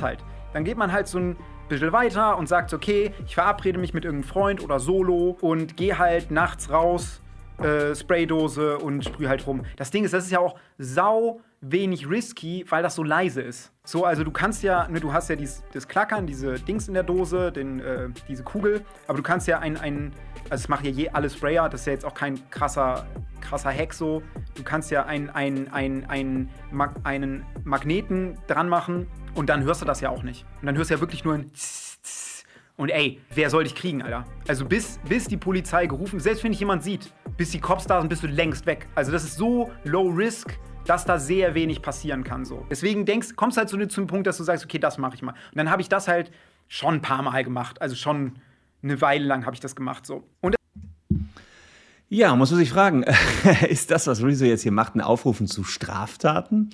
Halt. 0.00 0.24
Dann 0.54 0.64
geht 0.64 0.78
man 0.78 0.90
halt 0.90 1.06
so 1.06 1.18
ein 1.18 1.36
bisschen 1.68 1.92
weiter 1.92 2.38
und 2.38 2.48
sagt, 2.48 2.72
okay, 2.74 3.12
ich 3.26 3.34
verabrede 3.34 3.78
mich 3.78 3.94
mit 3.94 4.04
irgendeinem 4.04 4.28
Freund 4.28 4.62
oder 4.62 4.80
solo 4.80 5.36
und 5.40 5.76
gehe 5.76 5.98
halt 5.98 6.30
nachts 6.30 6.70
raus, 6.70 7.20
äh, 7.58 7.94
Spraydose 7.94 8.78
und 8.78 9.04
sprühe 9.04 9.28
halt 9.28 9.46
rum. 9.46 9.64
Das 9.76 9.90
Ding 9.90 10.04
ist, 10.04 10.14
das 10.14 10.24
ist 10.24 10.30
ja 10.30 10.38
auch 10.38 10.56
sau 10.78 11.40
wenig 11.60 12.08
risky, 12.08 12.64
weil 12.68 12.82
das 12.82 12.94
so 12.94 13.02
leise 13.02 13.42
ist. 13.42 13.72
So, 13.84 14.04
also 14.04 14.22
du 14.22 14.30
kannst 14.30 14.62
ja, 14.62 14.86
ne, 14.88 15.00
du 15.00 15.12
hast 15.12 15.28
ja 15.28 15.36
dies, 15.36 15.64
das 15.72 15.88
Klackern, 15.88 16.26
diese 16.26 16.54
Dings 16.54 16.86
in 16.88 16.94
der 16.94 17.02
Dose, 17.02 17.50
den, 17.50 17.80
äh, 17.80 18.08
diese 18.28 18.44
Kugel, 18.44 18.84
aber 19.08 19.16
du 19.16 19.22
kannst 19.22 19.48
ja 19.48 19.58
ein, 19.58 19.76
ein 19.76 20.12
also 20.50 20.62
es 20.62 20.68
machen 20.68 20.86
ja 20.86 20.92
je 20.92 21.08
alle 21.10 21.28
Sprayer, 21.28 21.68
das 21.68 21.80
ist 21.80 21.86
ja 21.86 21.92
jetzt 21.94 22.04
auch 22.04 22.14
kein 22.14 22.48
krasser, 22.50 23.06
krasser 23.40 23.72
Hack 23.72 23.92
so. 23.92 24.22
Du 24.54 24.62
kannst 24.62 24.90
ja 24.90 25.04
ein, 25.04 25.30
ein, 25.30 25.72
ein, 25.72 26.06
ein, 26.08 26.48
Mag 26.70 26.94
einen 27.04 27.44
Magneten 27.64 28.38
dran 28.46 28.68
machen 28.68 29.08
und 29.34 29.48
dann 29.48 29.64
hörst 29.64 29.82
du 29.82 29.84
das 29.84 30.00
ja 30.00 30.10
auch 30.10 30.22
nicht. 30.22 30.46
Und 30.60 30.66
dann 30.66 30.76
hörst 30.76 30.90
du 30.90 30.94
ja 30.94 31.00
wirklich 31.00 31.24
nur 31.24 31.34
ein 31.34 31.50
und 32.78 32.90
ey, 32.90 33.20
wer 33.34 33.50
soll 33.50 33.64
dich 33.64 33.74
kriegen, 33.74 34.02
Alter? 34.02 34.24
Also 34.46 34.64
bis, 34.64 35.00
bis 35.06 35.26
die 35.26 35.36
Polizei 35.36 35.86
gerufen, 35.86 36.20
selbst 36.20 36.44
wenn 36.44 36.52
dich 36.52 36.60
jemand 36.60 36.84
sieht, 36.84 37.12
bis 37.36 37.50
die 37.50 37.60
Cops 37.60 37.86
da 37.86 38.00
sind, 38.00 38.08
bist 38.08 38.22
du 38.22 38.28
längst 38.28 38.66
weg. 38.66 38.86
Also 38.94 39.10
das 39.10 39.24
ist 39.24 39.36
so 39.36 39.70
low 39.82 40.08
risk, 40.08 40.56
dass 40.86 41.04
da 41.04 41.18
sehr 41.18 41.54
wenig 41.54 41.82
passieren 41.82 42.22
kann. 42.22 42.44
So. 42.44 42.64
Deswegen 42.70 43.04
denkst, 43.04 43.34
kommst 43.34 43.58
halt 43.58 43.68
so 43.68 43.84
zu 43.86 44.00
einem 44.00 44.06
Punkt, 44.06 44.28
dass 44.28 44.36
du 44.36 44.44
sagst, 44.44 44.64
okay, 44.64 44.78
das 44.78 44.96
mache 44.96 45.16
ich 45.16 45.22
mal. 45.22 45.32
Und 45.32 45.56
dann 45.56 45.70
habe 45.70 45.82
ich 45.82 45.88
das 45.88 46.06
halt 46.06 46.30
schon 46.68 46.94
ein 46.94 47.02
paar 47.02 47.22
Mal 47.22 47.42
gemacht. 47.42 47.82
Also 47.82 47.96
schon 47.96 48.36
eine 48.82 49.00
Weile 49.00 49.24
lang 49.24 49.44
habe 49.44 49.54
ich 49.54 49.60
das 49.60 49.74
gemacht. 49.74 50.06
So. 50.06 50.22
Und 50.40 50.54
ja, 52.08 52.34
muss 52.36 52.52
man 52.52 52.60
sich 52.60 52.70
fragen, 52.70 53.02
ist 53.68 53.90
das, 53.90 54.06
was 54.06 54.22
Rezo 54.22 54.44
jetzt 54.44 54.62
hier 54.62 54.72
macht, 54.72 54.94
ein 54.94 55.00
Aufrufen 55.00 55.48
zu 55.48 55.64
Straftaten? 55.64 56.70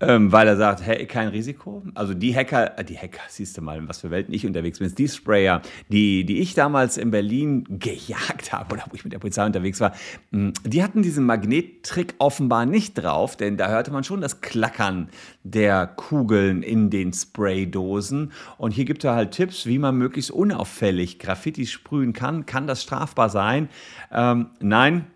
Ähm, 0.00 0.32
weil 0.32 0.48
er 0.48 0.56
sagt, 0.56 0.84
hey, 0.84 1.06
kein 1.06 1.28
Risiko. 1.28 1.82
Also 1.94 2.14
die 2.14 2.34
Hacker, 2.34 2.78
äh, 2.78 2.84
die 2.84 2.98
Hacker, 2.98 3.20
siehst 3.28 3.56
du 3.56 3.62
mal, 3.62 3.78
in 3.78 3.88
was 3.88 4.00
für 4.00 4.10
Welten 4.10 4.34
ich 4.34 4.46
unterwegs 4.46 4.78
bin, 4.78 4.92
die 4.94 5.08
Sprayer, 5.08 5.62
die, 5.88 6.24
die 6.24 6.40
ich 6.40 6.54
damals 6.54 6.96
in 6.96 7.10
Berlin 7.10 7.64
gejagt 7.68 8.52
habe 8.52 8.74
oder 8.74 8.84
wo 8.90 8.94
ich 8.94 9.04
mit 9.04 9.12
der 9.12 9.18
Polizei 9.18 9.46
unterwegs 9.46 9.80
war, 9.80 9.92
hm, 10.32 10.52
die 10.64 10.82
hatten 10.82 11.02
diesen 11.02 11.24
Magnettrick 11.26 12.14
offenbar 12.18 12.66
nicht 12.66 12.94
drauf, 12.94 13.36
denn 13.36 13.56
da 13.56 13.68
hörte 13.68 13.92
man 13.92 14.04
schon 14.04 14.20
das 14.20 14.40
Klackern 14.40 15.08
der 15.44 15.86
Kugeln 15.86 16.62
in 16.62 16.90
den 16.90 17.12
Spraydosen. 17.12 18.32
Und 18.58 18.72
hier 18.72 18.84
gibt 18.84 19.04
er 19.04 19.14
halt 19.14 19.30
Tipps, 19.30 19.66
wie 19.66 19.78
man 19.78 19.96
möglichst 19.96 20.30
unauffällig 20.30 21.18
Graffiti 21.18 21.66
sprühen 21.66 22.12
kann. 22.12 22.46
Kann 22.46 22.66
das 22.66 22.82
strafbar 22.82 23.30
sein? 23.30 23.68
Ähm, 24.12 24.50
nein, 24.60 25.06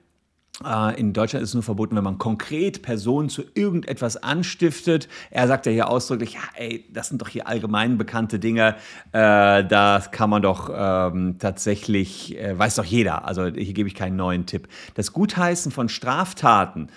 in 0.96 1.12
Deutschland 1.12 1.44
ist 1.44 1.50
es 1.50 1.54
nur 1.54 1.62
verboten, 1.62 1.94
wenn 1.94 2.02
man 2.02 2.18
konkret 2.18 2.82
Personen 2.82 3.28
zu 3.28 3.44
irgendetwas 3.54 4.16
anstiftet. 4.16 5.08
Er 5.30 5.46
sagt 5.46 5.66
ja 5.66 5.72
hier 5.72 5.88
ausdrücklich, 5.88 6.34
ja, 6.34 6.40
ey, 6.54 6.84
das 6.92 7.08
sind 7.08 7.22
doch 7.22 7.28
hier 7.28 7.46
allgemein 7.46 7.96
bekannte 7.96 8.40
Dinge. 8.40 8.74
Äh, 9.12 9.64
das 9.64 10.10
kann 10.10 10.30
man 10.30 10.42
doch 10.42 10.68
ähm, 10.74 11.36
tatsächlich, 11.38 12.36
äh, 12.36 12.58
weiß 12.58 12.74
doch 12.74 12.84
jeder. 12.84 13.24
Also 13.24 13.46
hier 13.46 13.72
gebe 13.72 13.88
ich 13.88 13.94
keinen 13.94 14.16
neuen 14.16 14.46
Tipp. 14.46 14.66
Das 14.94 15.12
Gutheißen 15.12 15.70
von 15.70 15.88
Straftaten 15.88 16.88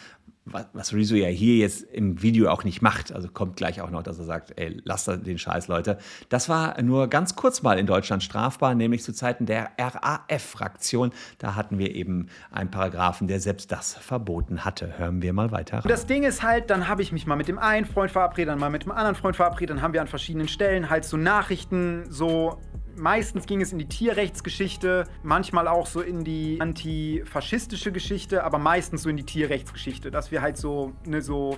was 0.45 0.93
Rezo 0.93 1.15
ja 1.15 1.27
hier 1.27 1.57
jetzt 1.57 1.83
im 1.83 2.21
Video 2.21 2.49
auch 2.49 2.63
nicht 2.63 2.81
macht, 2.81 3.11
also 3.11 3.27
kommt 3.27 3.57
gleich 3.57 3.79
auch 3.81 3.91
noch, 3.91 4.01
dass 4.01 4.17
er 4.17 4.25
sagt, 4.25 4.53
ey, 4.55 4.81
lasst 4.83 5.07
den 5.07 5.37
Scheiß, 5.37 5.67
Leute. 5.67 5.99
Das 6.29 6.49
war 6.49 6.81
nur 6.81 7.07
ganz 7.07 7.35
kurz 7.35 7.61
mal 7.61 7.77
in 7.77 7.85
Deutschland 7.85 8.23
strafbar, 8.23 8.73
nämlich 8.73 9.03
zu 9.03 9.13
Zeiten 9.13 9.45
der 9.45 9.71
RAF-Fraktion. 9.77 11.11
Da 11.37 11.55
hatten 11.55 11.77
wir 11.77 11.93
eben 11.93 12.27
einen 12.49 12.71
Paragraphen, 12.71 13.27
der 13.27 13.39
selbst 13.39 13.71
das 13.71 13.93
verboten 13.93 14.65
hatte. 14.65 14.97
Hören 14.97 15.21
wir 15.21 15.31
mal 15.33 15.51
weiter. 15.51 15.83
Das 15.87 16.07
Ding 16.07 16.23
ist 16.23 16.41
halt, 16.41 16.71
dann 16.71 16.87
habe 16.87 17.03
ich 17.03 17.11
mich 17.11 17.27
mal 17.27 17.35
mit 17.35 17.47
dem 17.47 17.59
einen 17.59 17.85
Freund 17.85 18.11
verabredet, 18.11 18.51
dann 18.51 18.59
mal 18.59 18.69
mit 18.71 18.83
dem 18.83 18.91
anderen 18.91 19.15
Freund 19.15 19.35
verabredet, 19.35 19.75
dann 19.75 19.83
haben 19.83 19.93
wir 19.93 20.01
an 20.01 20.07
verschiedenen 20.07 20.47
Stellen 20.47 20.89
halt 20.89 21.05
so 21.05 21.17
Nachrichten 21.17 22.05
so 22.09 22.57
Meistens 22.95 23.45
ging 23.45 23.61
es 23.61 23.71
in 23.71 23.79
die 23.79 23.87
Tierrechtsgeschichte, 23.87 25.05
manchmal 25.23 25.67
auch 25.67 25.87
so 25.87 26.01
in 26.01 26.23
die 26.23 26.59
antifaschistische 26.59 27.91
Geschichte, 27.91 28.43
aber 28.43 28.57
meistens 28.57 29.03
so 29.03 29.09
in 29.09 29.17
die 29.17 29.25
Tierrechtsgeschichte, 29.25 30.11
dass 30.11 30.31
wir 30.31 30.41
halt 30.41 30.57
so 30.57 30.93
eine 31.05 31.21
so, 31.21 31.57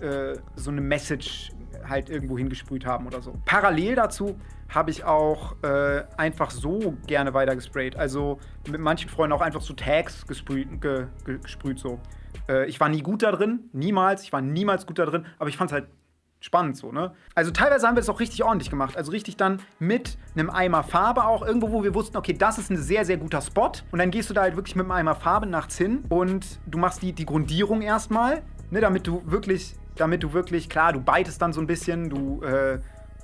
äh, 0.00 0.36
so 0.56 0.70
eine 0.70 0.80
Message 0.80 1.50
halt 1.88 2.10
irgendwo 2.10 2.38
hingesprüht 2.38 2.86
haben 2.86 3.06
oder 3.06 3.22
so. 3.22 3.34
Parallel 3.44 3.96
dazu 3.96 4.36
habe 4.68 4.90
ich 4.90 5.04
auch 5.04 5.56
äh, 5.62 6.04
einfach 6.16 6.50
so 6.50 6.96
gerne 7.06 7.34
weiter 7.34 7.54
gesprayt. 7.54 7.96
Also 7.96 8.38
mit 8.68 8.80
manchen 8.80 9.10
Freunden 9.10 9.32
auch 9.32 9.40
einfach 9.40 9.60
so 9.60 9.74
Tags 9.74 10.26
gesprüht, 10.26 10.80
ge, 10.80 11.06
ge, 11.24 11.38
gesprüht 11.38 11.78
so. 11.78 12.00
Äh, 12.48 12.66
ich 12.66 12.80
war 12.80 12.88
nie 12.88 13.02
gut 13.02 13.22
da 13.22 13.32
drin, 13.32 13.68
niemals. 13.72 14.22
Ich 14.22 14.32
war 14.32 14.40
niemals 14.40 14.86
gut 14.86 14.98
da 14.98 15.06
drin, 15.06 15.26
aber 15.38 15.48
ich 15.48 15.56
fand 15.56 15.70
es 15.70 15.74
halt 15.74 15.88
spannend 16.42 16.76
so, 16.76 16.92
ne? 16.92 17.12
Also 17.34 17.50
teilweise 17.52 17.86
haben 17.86 17.94
wir 17.94 18.00
das 18.00 18.08
auch 18.08 18.20
richtig 18.20 18.44
ordentlich 18.44 18.68
gemacht. 18.68 18.96
Also 18.96 19.12
richtig 19.12 19.36
dann 19.36 19.60
mit 19.78 20.18
einem 20.34 20.50
Eimer 20.50 20.82
Farbe 20.82 21.24
auch. 21.24 21.46
Irgendwo, 21.46 21.70
wo 21.70 21.84
wir 21.84 21.94
wussten, 21.94 22.16
okay, 22.16 22.34
das 22.34 22.58
ist 22.58 22.70
ein 22.70 22.76
sehr, 22.76 23.04
sehr 23.04 23.16
guter 23.16 23.40
Spot. 23.40 23.72
Und 23.90 23.98
dann 23.98 24.10
gehst 24.10 24.28
du 24.28 24.34
da 24.34 24.42
halt 24.42 24.56
wirklich 24.56 24.76
mit 24.76 24.84
einem 24.84 24.90
Eimer 24.92 25.14
Farbe 25.14 25.46
nachts 25.46 25.78
hin 25.78 26.04
und 26.08 26.60
du 26.66 26.78
machst 26.78 27.00
die, 27.00 27.12
die 27.12 27.24
Grundierung 27.24 27.80
erstmal, 27.80 28.42
ne? 28.70 28.80
Damit 28.80 29.06
du 29.06 29.22
wirklich, 29.24 29.76
damit 29.96 30.22
du 30.22 30.32
wirklich, 30.32 30.68
klar, 30.68 30.92
du 30.92 31.00
beitest 31.00 31.40
dann 31.40 31.52
so 31.52 31.60
ein 31.60 31.66
bisschen, 31.66 32.10
du, 32.10 32.42
äh, 32.42 32.80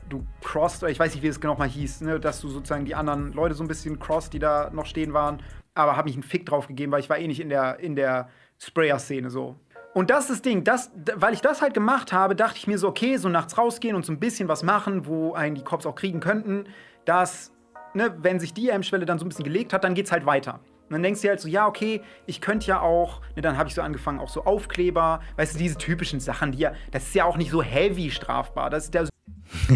du 0.09 0.25
crossed, 0.43 0.85
ich 0.85 0.99
weiß 0.99 1.13
nicht, 1.13 1.23
wie 1.23 1.29
es 1.29 1.41
genau 1.41 1.57
mal 1.57 1.69
hieß, 1.69 2.03
ne? 2.03 2.21
Dass 2.21 2.41
du 2.41 2.49
sozusagen 2.49 2.85
die 2.85 2.95
anderen 2.95 3.33
Leute 3.33 3.55
so 3.55 3.65
ein 3.65 3.69
bisschen 3.69 3.99
crossed, 3.99 4.33
die 4.33 4.39
da 4.39 4.71
noch 4.73 4.87
stehen 4.87 5.13
waren. 5.13 5.43
Aber 5.75 5.97
habe 5.97 6.07
mich 6.07 6.15
einen 6.15 6.23
Fick 6.23 6.47
drauf 6.47 6.69
gegeben, 6.69 6.93
weil 6.93 7.01
ich 7.01 7.11
war 7.11 7.19
eh 7.19 7.27
nicht 7.27 7.41
in 7.41 7.49
der, 7.49 7.81
in 7.81 7.97
der 7.97 8.29
Sprayer-Szene 8.61 9.31
so. 9.31 9.57
Und 9.99 10.11
das 10.11 10.27
ist 10.27 10.31
das 10.31 10.43
Ding, 10.43 10.63
das, 10.63 10.93
weil 11.17 11.35
ich 11.35 11.41
das 11.41 11.61
halt 11.61 11.75
gemacht 11.75 12.13
habe, 12.13 12.37
dachte 12.37 12.57
ich 12.57 12.69
mir 12.69 12.79
so, 12.79 12.87
okay, 12.87 13.17
so 13.17 13.29
nachts 13.29 13.59
rausgehen 13.59 13.97
und 13.97 14.07
so 14.07 14.13
ein 14.13 14.21
bisschen 14.21 14.47
was 14.47 14.63
machen, 14.63 15.07
wo 15.07 15.33
einen 15.33 15.57
die 15.57 15.65
Cops 15.65 15.87
auch 15.87 15.97
kriegen 15.97 16.21
könnten, 16.21 16.67
dass, 17.05 17.53
ne, 17.95 18.15
wenn 18.23 18.39
sich 18.39 18.55
die 18.55 18.71
Hemmschwelle 18.71 19.07
dann 19.07 19.19
so 19.19 19.25
ein 19.25 19.29
bisschen 19.29 19.45
gelegt 19.45 19.73
hat, 19.73 19.83
dann 19.83 19.95
geht's 19.95 20.13
halt 20.13 20.25
weiter. 20.25 20.61
Und 20.85 20.93
dann 20.93 21.03
denkst 21.03 21.21
du 21.21 21.27
dir 21.27 21.31
halt 21.31 21.41
so, 21.41 21.49
ja, 21.49 21.67
okay, 21.67 22.01
ich 22.27 22.41
könnte 22.41 22.69
ja 22.69 22.81
auch, 22.81 23.23
ne, 23.35 23.43
dann 23.43 23.59
habe 23.59 23.71
ich 23.71 23.75
so 23.75 23.83
angefangen, 23.83 24.21
auch 24.21 24.29
so 24.29 24.45
Aufkleber, 24.45 25.21
weißt 25.35 25.57
du, 25.57 25.59
diese 25.59 25.77
typischen 25.79 26.21
Sachen, 26.21 26.53
die 26.53 26.59
ja, 26.59 26.75
das 26.93 27.03
ist 27.03 27.17
ja 27.17 27.25
auch 27.25 27.37
nicht 27.37 27.51
so 27.51 27.61
heavy 27.61 28.13
strafbar. 28.13 28.71
Das 28.71 28.85
ist 28.85 28.95
der 28.95 29.09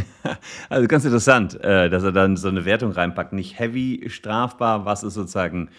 also 0.69 0.87
ganz 0.87 1.05
interessant, 1.05 1.61
äh, 1.65 1.91
dass 1.91 2.05
er 2.05 2.13
dann 2.13 2.37
so 2.37 2.47
eine 2.47 2.65
Wertung 2.65 2.93
reinpackt. 2.93 3.33
Nicht 3.33 3.59
heavy 3.59 4.05
strafbar, 4.07 4.85
was 4.85 5.03
ist 5.03 5.15
sozusagen 5.15 5.71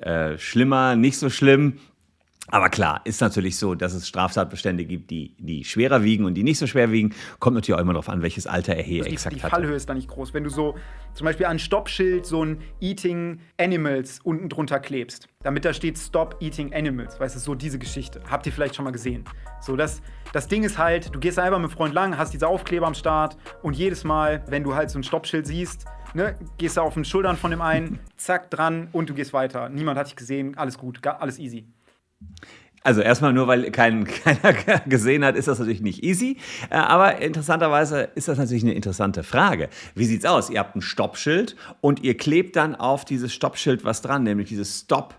äh, 0.00 0.36
schlimmer, 0.36 0.96
nicht 0.96 1.16
so 1.16 1.30
schlimm. 1.30 1.78
Aber 2.48 2.68
klar, 2.68 3.00
ist 3.04 3.20
natürlich 3.20 3.56
so, 3.58 3.74
dass 3.74 3.94
es 3.94 4.06
Straftatbestände 4.06 4.84
gibt, 4.84 5.10
die, 5.10 5.34
die 5.38 5.64
schwerer 5.64 6.02
wiegen 6.02 6.26
und 6.26 6.34
die 6.34 6.42
nicht 6.42 6.58
so 6.58 6.66
schwer 6.66 6.92
wiegen. 6.92 7.14
Kommt 7.38 7.54
natürlich 7.54 7.78
auch 7.78 7.82
immer 7.82 7.94
darauf 7.94 8.10
an, 8.10 8.20
welches 8.20 8.46
Alter 8.46 8.76
er 8.76 8.82
hier 8.82 9.02
also 9.04 9.12
exakt 9.12 9.36
hat. 9.36 9.44
Die 9.44 9.50
Fallhöhe 9.50 9.74
ist 9.74 9.88
da 9.88 9.94
nicht 9.94 10.08
groß. 10.08 10.34
Wenn 10.34 10.44
du 10.44 10.50
so 10.50 10.76
zum 11.14 11.24
Beispiel 11.24 11.46
an 11.46 11.58
Stoppschild 11.58 12.26
so 12.26 12.44
ein 12.44 12.60
Eating 12.80 13.40
Animals 13.58 14.20
unten 14.22 14.50
drunter 14.50 14.78
klebst, 14.78 15.26
damit 15.42 15.64
da 15.64 15.72
steht 15.72 15.98
Stop 15.98 16.36
Eating 16.40 16.74
Animals, 16.74 17.18
weißt 17.18 17.34
du, 17.36 17.40
so 17.40 17.54
diese 17.54 17.78
Geschichte. 17.78 18.20
Habt 18.28 18.44
ihr 18.46 18.52
vielleicht 18.52 18.74
schon 18.74 18.84
mal 18.84 18.90
gesehen. 18.90 19.24
So, 19.62 19.74
das, 19.74 20.02
das 20.32 20.46
Ding 20.46 20.64
ist 20.64 20.76
halt, 20.76 21.14
du 21.14 21.20
gehst 21.20 21.38
einfach 21.38 21.58
mit 21.58 21.70
einem 21.70 21.76
Freund 21.76 21.94
lang, 21.94 22.18
hast 22.18 22.34
diese 22.34 22.46
Aufkleber 22.46 22.86
am 22.86 22.94
Start 22.94 23.38
und 23.62 23.74
jedes 23.74 24.04
Mal, 24.04 24.44
wenn 24.48 24.64
du 24.64 24.74
halt 24.74 24.90
so 24.90 24.98
ein 24.98 25.02
Stoppschild 25.02 25.46
siehst, 25.46 25.86
ne, 26.12 26.34
gehst 26.58 26.76
du 26.76 26.82
auf 26.82 26.94
den 26.94 27.06
Schultern 27.06 27.38
von 27.38 27.50
dem 27.50 27.62
einen, 27.62 28.00
zack, 28.16 28.50
dran 28.50 28.88
und 28.92 29.08
du 29.08 29.14
gehst 29.14 29.32
weiter. 29.32 29.70
Niemand 29.70 29.98
hat 29.98 30.08
dich 30.08 30.16
gesehen, 30.16 30.58
alles 30.58 30.76
gut, 30.76 31.04
alles 31.06 31.38
easy. 31.38 31.66
Also 32.84 33.00
erstmal 33.00 33.32
nur, 33.32 33.46
weil 33.46 33.70
kein, 33.70 34.04
keiner 34.24 34.52
gesehen 34.86 35.24
hat, 35.24 35.36
ist 35.36 35.48
das 35.48 35.58
natürlich 35.58 35.80
nicht 35.80 36.04
easy. 36.04 36.36
Äh, 36.70 36.76
aber 36.76 37.22
interessanterweise 37.22 38.10
ist 38.14 38.28
das 38.28 38.38
natürlich 38.38 38.62
eine 38.62 38.74
interessante 38.74 39.22
Frage. 39.22 39.70
Wie 39.94 40.04
sieht's 40.04 40.26
aus? 40.26 40.50
Ihr 40.50 40.60
habt 40.60 40.76
ein 40.76 40.82
Stoppschild 40.82 41.56
und 41.80 42.04
ihr 42.04 42.16
klebt 42.16 42.56
dann 42.56 42.74
auf 42.74 43.06
dieses 43.06 43.32
Stoppschild 43.32 43.84
was 43.84 44.02
dran, 44.02 44.22
nämlich 44.22 44.48
dieses 44.48 44.80
Stop 44.80 45.16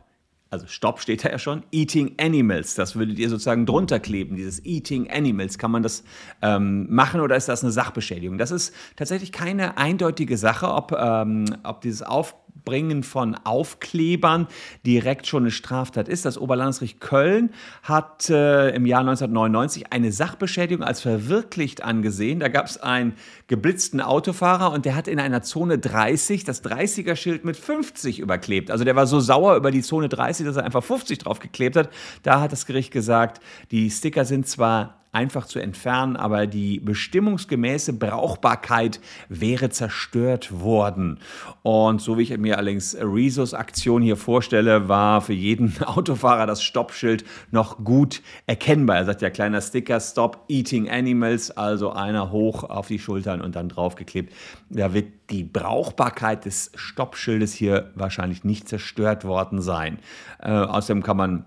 also 0.51 0.67
Stopp 0.67 1.01
steht 1.01 1.25
da 1.25 1.29
ja 1.29 1.37
schon, 1.37 1.63
Eating 1.71 2.15
Animals, 2.17 2.75
das 2.75 2.95
würdet 2.95 3.19
ihr 3.19 3.29
sozusagen 3.29 3.65
drunter 3.65 3.99
kleben, 3.99 4.37
dieses 4.37 4.63
Eating 4.63 5.09
Animals. 5.11 5.57
Kann 5.57 5.69
man 5.69 5.83
das 5.83 6.03
ähm, 6.41 6.87
machen 6.89 7.19
oder 7.19 7.35
ist 7.35 7.49
das 7.49 7.63
eine 7.63 7.73
Sachbeschädigung? 7.73 8.37
Das 8.37 8.51
ist 8.51 8.73
tatsächlich 8.95 9.33
keine 9.33 9.77
eindeutige 9.77 10.37
Sache, 10.37 10.69
ob, 10.69 10.93
ähm, 10.93 11.45
ob 11.63 11.81
dieses 11.81 12.03
Auf 12.03 12.35
Aufbringen 12.65 13.03
von 13.03 13.35
Aufklebern 13.43 14.47
direkt 14.85 15.27
schon 15.27 15.43
eine 15.43 15.51
Straftat 15.51 16.07
ist. 16.07 16.25
Das 16.25 16.37
Oberlandesgericht 16.37 16.99
Köln 16.99 17.51
hat 17.83 18.29
äh, 18.29 18.69
im 18.69 18.87
Jahr 18.87 19.01
1999 19.01 19.93
eine 19.93 20.11
Sachbeschädigung 20.11 20.83
als 20.83 21.01
verwirklicht 21.01 21.83
angesehen. 21.83 22.39
Da 22.39 22.47
gab 22.47 22.65
es 22.65 22.77
einen 22.77 23.13
geblitzten 23.47 24.01
Autofahrer 24.01 24.71
und 24.71 24.85
der 24.85 24.95
hat 24.95 25.07
in 25.07 25.19
einer 25.19 25.43
Zone 25.43 25.77
30 25.77 26.43
das 26.43 26.63
30er-Schild 26.63 27.45
mit 27.45 27.55
50 27.55 28.19
überklebt. 28.19 28.71
Also 28.71 28.83
der 28.83 28.95
war 28.95 29.05
so 29.05 29.19
sauer 29.19 29.57
über 29.57 29.69
die 29.69 29.83
Zone 29.83 30.09
30, 30.09 30.45
dass 30.47 30.55
er 30.55 30.63
einfach 30.63 30.83
50 30.83 31.19
draufgeklebt 31.19 31.75
hat. 31.75 31.89
Da 32.23 32.41
hat 32.41 32.51
das 32.51 32.65
Gericht 32.65 32.91
gesagt, 32.91 33.43
die 33.69 33.91
Sticker 33.91 34.25
sind 34.25 34.47
zwar 34.47 35.04
einfach 35.15 35.45
zu 35.47 35.59
entfernen, 35.59 36.17
aber 36.17 36.45
die 36.45 36.79
bestimmungsgemäße 36.79 37.93
Brauchbarkeit 37.93 38.99
wäre 39.29 39.69
zerstört 39.69 40.59
worden. 40.59 41.19
Und 41.63 42.01
so 42.01 42.17
wie 42.17 42.23
ich 42.23 42.37
mir 42.37 42.57
allerdings 42.57 42.95
Rezos 42.99 43.53
Aktion 43.53 44.01
hier 44.01 44.17
vorstelle, 44.17 44.89
war 44.89 45.21
für 45.21 45.33
jeden 45.33 45.73
Autofahrer 45.85 46.45
das 46.45 46.61
Stoppschild 46.61 47.23
noch 47.51 47.83
gut 47.83 48.21
erkennbar. 48.45 48.97
Er 48.97 49.05
sagt 49.05 49.21
ja, 49.21 49.29
kleiner 49.29 49.61
Sticker, 49.61 49.99
Stop 49.99 50.43
Eating 50.49 50.89
Animals, 50.89 51.49
also 51.49 51.91
einer 51.91 52.31
hoch 52.31 52.63
auf 52.63 52.87
die 52.87 52.99
Schultern 52.99 53.41
und 53.41 53.55
dann 53.55 53.69
draufgeklebt. 53.69 54.33
Da 54.69 54.93
wird 54.93 55.07
die 55.29 55.43
Brauchbarkeit 55.43 56.45
des 56.45 56.71
Stoppschildes 56.75 57.53
hier 57.53 57.91
wahrscheinlich 57.95 58.43
nicht 58.43 58.67
zerstört 58.67 59.23
worden 59.23 59.61
sein. 59.61 59.99
Äh, 60.39 60.51
außerdem 60.51 61.01
kann 61.01 61.17
man 61.17 61.45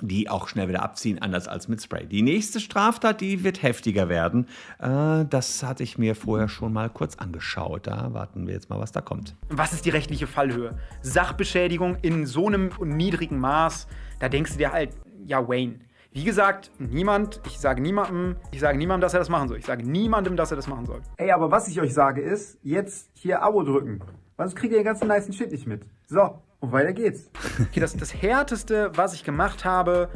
die 0.00 0.28
auch 0.28 0.48
schnell 0.48 0.68
wieder 0.68 0.82
abziehen, 0.82 1.20
anders 1.20 1.48
als 1.48 1.68
mit 1.68 1.82
Spray. 1.82 2.06
Die 2.06 2.22
nächste 2.22 2.60
Straftat, 2.60 3.20
die 3.20 3.44
wird 3.44 3.62
heftiger 3.62 4.08
werden. 4.08 4.48
Äh, 4.78 5.24
das 5.28 5.62
hatte 5.62 5.82
ich 5.82 5.98
mir 5.98 6.14
vorher 6.14 6.48
schon 6.48 6.72
mal 6.72 6.90
kurz 6.90 7.16
angeschaut. 7.16 7.86
Da 7.86 8.12
warten 8.12 8.46
wir 8.46 8.54
jetzt 8.54 8.70
mal, 8.70 8.80
was 8.80 8.92
da 8.92 9.00
kommt. 9.00 9.34
Was 9.48 9.72
ist 9.72 9.84
die 9.84 9.90
rechtliche 9.90 10.26
Fallhöhe? 10.26 10.78
Sachbeschädigung 11.02 11.96
in 12.02 12.26
so 12.26 12.46
einem 12.46 12.70
niedrigen 12.82 13.38
Maß, 13.38 13.86
da 14.18 14.28
denkst 14.28 14.52
du 14.52 14.58
dir 14.58 14.72
halt, 14.72 14.90
ja, 15.26 15.46
Wayne. 15.48 15.80
Wie 16.12 16.22
gesagt, 16.22 16.70
niemand, 16.78 17.40
ich 17.44 17.58
sage 17.58 17.82
niemandem, 17.82 18.36
ich 18.52 18.60
sage 18.60 18.78
niemandem, 18.78 19.00
dass 19.00 19.14
er 19.14 19.18
das 19.18 19.28
machen 19.28 19.48
soll. 19.48 19.58
Ich 19.58 19.66
sage 19.66 19.82
niemandem, 19.82 20.36
dass 20.36 20.52
er 20.52 20.56
das 20.56 20.68
machen 20.68 20.86
soll. 20.86 21.00
Ey, 21.16 21.32
aber 21.32 21.50
was 21.50 21.66
ich 21.66 21.80
euch 21.80 21.92
sage 21.92 22.20
ist, 22.20 22.56
jetzt 22.62 23.10
hier 23.14 23.42
Abo 23.42 23.64
drücken. 23.64 24.00
Sonst 24.36 24.56
kriegt 24.56 24.72
ihr 24.72 24.78
den 24.78 24.84
ganzen 24.84 25.08
nice 25.08 25.34
Shit 25.34 25.52
nicht 25.52 25.66
mit. 25.66 25.82
So, 26.06 26.38
und 26.60 26.72
weiter 26.72 26.92
geht's. 26.92 27.30
Okay, 27.60 27.80
das, 27.80 27.96
das 27.96 28.14
Härteste, 28.14 28.90
was 28.94 29.14
ich 29.14 29.24
gemacht 29.24 29.64
habe, 29.64 30.08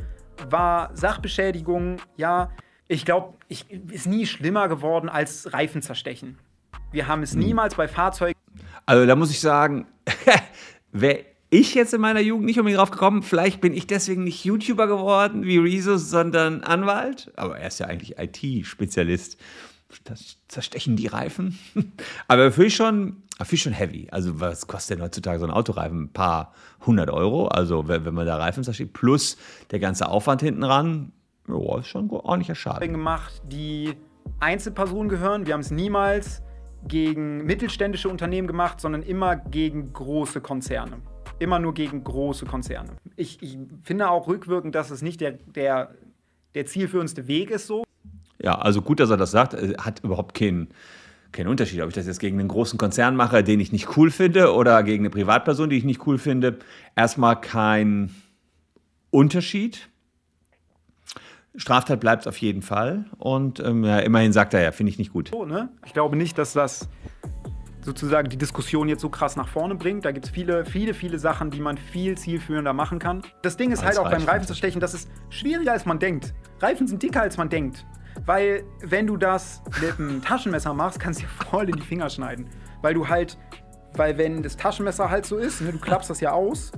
war 0.51 0.91
Sachbeschädigung. 0.97 1.99
Ja, 2.17 2.51
ich 2.89 3.05
glaube, 3.05 3.35
ist 3.49 4.07
nie 4.07 4.27
schlimmer 4.27 4.69
geworden 4.69 5.09
als 5.09 5.53
Reifen 5.53 5.83
zerstechen. 5.83 6.39
Wir 6.91 7.07
haben 7.07 7.23
es 7.23 7.33
hm. 7.33 7.41
niemals 7.41 7.75
bei 7.75 7.87
Fahrzeugen. 7.87 8.39
Also 8.87 9.07
da 9.07 9.15
muss 9.15 9.31
ich 9.31 9.41
sagen, 9.41 9.87
wäre 10.93 11.25
ich 11.51 11.75
jetzt 11.75 11.95
in 11.95 12.01
meiner 12.01 12.21
Jugend 12.21 12.47
nicht 12.47 12.59
unbedingt 12.59 12.81
drauf 12.81 12.91
gekommen. 12.91 13.23
Vielleicht 13.23 13.61
bin 13.61 13.73
ich 13.73 13.87
deswegen 13.87 14.25
nicht 14.25 14.45
YouTuber 14.45 14.87
geworden 14.87 15.45
wie 15.45 15.59
Rezo, 15.59 15.97
sondern 15.97 16.63
Anwalt. 16.63 17.31
Aber 17.37 17.59
er 17.59 17.69
ist 17.69 17.79
ja 17.79 17.87
eigentlich 17.87 18.19
IT-Spezialist 18.19 19.39
das 20.05 20.37
zerstechen 20.49 20.97
die 20.97 21.07
Reifen. 21.07 21.59
Aber 22.29 22.53
für 22.53 22.67
ich 22.67 22.77
schon, 22.77 23.23
für 23.45 23.55
ich 23.55 23.63
schon 23.63 23.73
heavy. 23.73 24.09
Also 24.11 24.41
was 24.41 24.67
kostet 24.67 24.99
denn 24.99 25.05
heutzutage 25.05 25.39
so 25.39 25.47
ein 25.47 25.51
Autoreifen? 25.51 26.05
Ein 26.05 26.13
paar 26.13 26.53
hundert 26.85 27.11
Euro. 27.11 27.47
Also 27.49 27.89
wenn, 27.89 28.05
wenn 28.05 28.15
man 28.15 28.27
da 28.27 28.37
Reifen 28.37 28.65
zerstecht, 28.65 28.93
plus 28.93 29.37
der 29.71 29.79
ganze 29.79 30.09
Aufwand 30.09 30.43
hinten 30.43 30.65
ran, 30.65 31.13
ja, 31.49 31.79
ist 31.79 31.87
schon 31.87 32.07
ein 32.07 32.11
ordentlicher 32.11 32.55
Schaden. 32.55 32.93
gemacht, 32.93 33.41
die 33.47 33.95
Einzelpersonen 34.41 35.09
gehören. 35.09 35.47
Wir 35.47 35.55
haben 35.55 35.61
es 35.61 35.71
niemals 35.71 36.43
gegen 36.87 37.45
mittelständische 37.45 38.09
Unternehmen 38.09 38.47
gemacht, 38.47 38.81
sondern 38.81 39.03
immer 39.03 39.37
gegen 39.37 39.93
große 39.93 40.41
Konzerne. 40.41 40.99
immer 41.39 41.59
nur 41.59 41.75
gegen 41.75 42.05
große 42.05 42.47
Konzerne. 42.47 42.91
Ich, 43.17 43.43
ich 43.43 43.59
finde 43.83 44.11
auch 44.11 44.29
rückwirkend, 44.29 44.75
dass 44.75 44.91
es 44.91 45.03
nicht 45.03 45.21
der, 45.21 45.33
der, 45.33 45.95
der 46.55 46.67
zielführendste 46.67 47.29
Weg 47.29 47.51
ist 47.51 47.67
so. 47.67 47.85
Ja, 48.43 48.59
also 48.59 48.83
gut, 48.83 49.01
dass 49.01 49.11
er 49.11 49.17
das 49.17 49.31
sagt. 49.31 49.55
Äh, 49.55 49.75
Hat 49.79 50.01
überhaupt 50.05 50.35
keinen 50.35 50.69
keinen 51.33 51.49
Unterschied, 51.49 51.83
ob 51.83 51.89
ich 51.89 51.95
das 51.95 52.07
jetzt 52.07 52.21
gegen 52.21 52.39
einen 52.39 52.49
großen 52.49 52.79
Konzern 52.79 53.17
mache, 53.17 53.45
den 53.45 53.61
ich 53.61 53.73
nicht 53.73 53.97
cool 53.97 54.11
finde, 54.11 54.55
oder 54.55 54.83
gegen 54.83 55.03
eine 55.03 55.11
Privatperson, 55.11 55.71
die 55.71 55.77
ich 55.77 55.85
nicht 55.85 56.07
cool 56.07 56.19
finde. 56.19 56.59
Erstmal 56.97 57.41
kein 57.41 58.15
Unterschied. 59.11 59.89
Straftat 61.57 62.01
bleibt 62.01 62.23
es 62.23 62.27
auf 62.27 62.37
jeden 62.39 62.63
Fall. 62.63 63.07
Und 63.19 63.61
ähm, 63.61 63.85
ja, 63.85 63.99
immerhin 63.99 64.33
sagt 64.33 64.55
er 64.55 64.63
ja, 64.63 64.73
finde 64.73 64.91
ich 64.91 64.99
nicht 64.99 65.13
gut. 65.13 65.31
So, 65.33 65.45
ne? 65.45 65.71
Ich 65.85 65.93
glaube 65.93 66.17
nicht, 66.17 66.39
dass 66.39 66.53
das 66.53 66.89
sozusagen 67.81 68.29
die 68.29 68.37
Diskussion 68.37 68.89
jetzt 68.89 69.01
so 69.01 69.09
krass 69.09 69.37
nach 69.37 69.49
vorne 69.49 69.75
bringt. 69.75 70.05
Da 70.05 70.13
gibt 70.13 70.27
es 70.27 70.31
viele, 70.31 70.65
viele, 70.65 70.95
viele 70.95 71.19
Sachen, 71.19 71.51
die 71.51 71.61
man 71.61 71.79
viel 71.79 72.17
zielführender 72.17 72.73
machen 72.73 72.99
kann. 72.99 73.23
Das 73.43 73.57
Ding 73.57 73.73
ist 73.73 73.81
Als 73.81 73.99
halt 73.99 74.07
auch 74.07 74.11
beim. 74.11 74.25
Reifen 74.25 74.47
zu 74.47 74.55
stechen, 74.55 74.81
das 74.81 74.95
ist 74.95 75.09
schwieriger 75.31 75.73
als 75.73 75.87
man 75.87 75.99
denkt. 75.99 76.35
Reifen 76.61 76.87
sind 76.87 77.03
dicker 77.03 77.23
als 77.23 77.37
man 77.37 77.49
denkt. 77.49 77.85
Weil 78.29 78.65
wenn 78.83 79.07
du 79.07 79.17
das 79.17 79.63
mit 79.81 79.99
einem 79.99 80.21
Taschenmesser 80.21 80.75
machst, 80.75 81.01
kannst 81.01 81.23
du 81.23 81.25
dir 81.25 81.31
voll 81.49 81.71
in 81.71 81.77
die 81.77 81.83
Finger 81.83 82.11
schneiden. 82.11 82.47
Weil 82.83 82.93
du 82.93 83.09
halt, 83.09 83.39
weil 83.95 84.19
wenn 84.19 84.43
das 84.43 84.55
Taschenmesser 84.55 85.09
halt 85.09 85.25
so 85.25 85.39
ist, 85.39 85.63
ne, 85.63 85.73
du 85.73 85.79
klappst 85.79 86.11
das 86.11 86.21
ja 86.21 86.33
aus. 86.33 86.71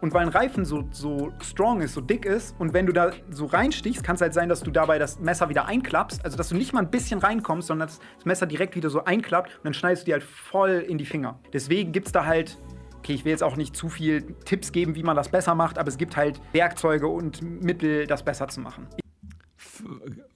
Und 0.00 0.14
weil 0.14 0.22
ein 0.22 0.28
Reifen 0.28 0.64
so, 0.64 0.84
so 0.92 1.32
strong 1.42 1.80
ist, 1.80 1.94
so 1.94 2.00
dick 2.00 2.24
ist, 2.24 2.54
und 2.60 2.72
wenn 2.72 2.86
du 2.86 2.92
da 2.92 3.10
so 3.30 3.46
reinstichst, 3.46 4.04
kann 4.04 4.14
es 4.14 4.20
halt 4.20 4.32
sein, 4.32 4.48
dass 4.48 4.60
du 4.60 4.70
dabei 4.70 5.00
das 5.00 5.18
Messer 5.18 5.48
wieder 5.48 5.66
einklappst. 5.66 6.24
Also, 6.24 6.36
dass 6.36 6.50
du 6.50 6.54
nicht 6.54 6.72
mal 6.72 6.82
ein 6.82 6.90
bisschen 6.92 7.18
reinkommst, 7.18 7.66
sondern 7.66 7.88
das 7.88 8.24
Messer 8.24 8.46
direkt 8.46 8.76
wieder 8.76 8.88
so 8.88 9.02
einklappt 9.02 9.56
und 9.56 9.64
dann 9.64 9.74
schneidest 9.74 10.04
du 10.04 10.06
dir 10.06 10.12
halt 10.12 10.22
voll 10.22 10.84
in 10.86 10.98
die 10.98 11.06
Finger. 11.06 11.40
Deswegen 11.52 11.90
gibt 11.90 12.06
es 12.06 12.12
da 12.12 12.26
halt, 12.26 12.58
okay, 12.98 13.14
ich 13.14 13.24
will 13.24 13.32
jetzt 13.32 13.42
auch 13.42 13.56
nicht 13.56 13.74
zu 13.74 13.88
viel 13.88 14.22
Tipps 14.44 14.70
geben, 14.70 14.94
wie 14.94 15.02
man 15.02 15.16
das 15.16 15.30
besser 15.30 15.56
macht, 15.56 15.78
aber 15.78 15.88
es 15.88 15.98
gibt 15.98 16.16
halt 16.16 16.40
Werkzeuge 16.52 17.08
und 17.08 17.42
Mittel, 17.42 18.06
das 18.06 18.22
besser 18.22 18.46
zu 18.46 18.60
machen. 18.60 18.86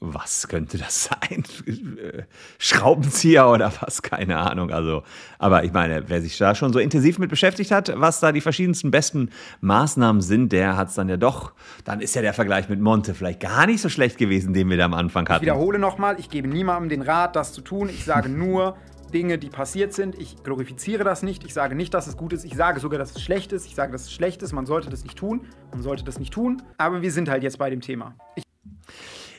Was 0.01 0.49
könnte 0.49 0.79
das 0.79 1.05
sein? 1.05 1.45
Schraubenzieher 2.59 3.49
oder 3.49 3.73
was? 3.81 4.03
Keine 4.03 4.39
Ahnung. 4.39 4.71
Also, 4.71 5.03
aber 5.39 5.65
ich 5.65 5.73
meine, 5.73 6.09
wer 6.09 6.21
sich 6.21 6.37
da 6.39 6.55
schon 6.55 6.73
so 6.73 6.79
intensiv 6.79 7.19
mit 7.19 7.31
beschäftigt 7.31 7.71
hat, 7.71 7.93
was 7.97 8.21
da 8.21 8.33
die 8.33 8.41
verschiedensten 8.41 8.91
besten 8.91 9.31
Maßnahmen 9.61 10.23
sind, 10.23 10.53
der 10.53 10.77
hat 10.77 10.89
es 10.89 10.95
dann 10.95 11.09
ja 11.09 11.17
doch. 11.17 11.53
Dann 11.85 12.01
ist 12.01 12.15
ja 12.15 12.23
der 12.23 12.35
Vergleich 12.35 12.69
mit 12.69 12.81
Monte 12.81 13.15
vielleicht 13.15 13.41
gar 13.41 13.67
nicht 13.67 13.81
so 13.81 13.89
schlecht 13.89 14.19
gewesen, 14.19 14.55
den 14.55 14.69
wir 14.71 14.77
da 14.77 14.85
am 14.85 14.95
Anfang 14.95 15.25
Ich 15.25 15.31
hatten. 15.31 15.43
wiederhole 15.43 15.79
nochmal, 15.79 16.19
ich 16.19 16.31
gebe 16.31 16.49
niemandem 16.49 16.89
den 16.89 17.03
Rat, 17.03 17.37
das 17.37 17.53
zu 17.53 17.61
tun. 17.61 17.89
Ich 17.89 18.05
sage 18.05 18.29
nur 18.37 18.77
Dinge, 19.15 19.39
die 19.39 19.49
passiert 19.49 19.93
sind. 19.93 20.17
Ich 20.17 20.43
glorifiziere 20.43 21.05
das 21.05 21.23
nicht. 21.23 21.45
Ich 21.45 21.55
sage 21.55 21.75
nicht, 21.77 21.95
dass 21.95 22.07
es 22.07 22.17
gut 22.17 22.33
ist. 22.33 22.45
Ich 22.45 22.55
sage 22.57 22.81
sogar, 22.81 22.99
dass 22.99 23.13
es 23.15 23.23
schlecht 23.23 23.53
ist. 23.53 23.67
Ich 23.67 23.75
sage, 23.75 23.93
dass 23.93 24.03
es 24.03 24.13
schlecht 24.13 24.43
ist. 24.43 24.53
Man 24.53 24.67
sollte 24.67 24.91
das 24.91 25.05
nicht 25.05 25.17
tun. 25.17 25.43
Man 25.73 25.83
sollte 25.83 26.03
das 26.05 26.19
nicht 26.19 26.33
tun. 26.33 26.61
Aber 26.79 27.03
wir 27.03 27.13
sind 27.13 27.29
halt 27.29 27.43
jetzt 27.45 27.59
bei 27.59 27.71
dem 27.71 27.81
Thema. 27.81 28.17
Ich 28.35 28.43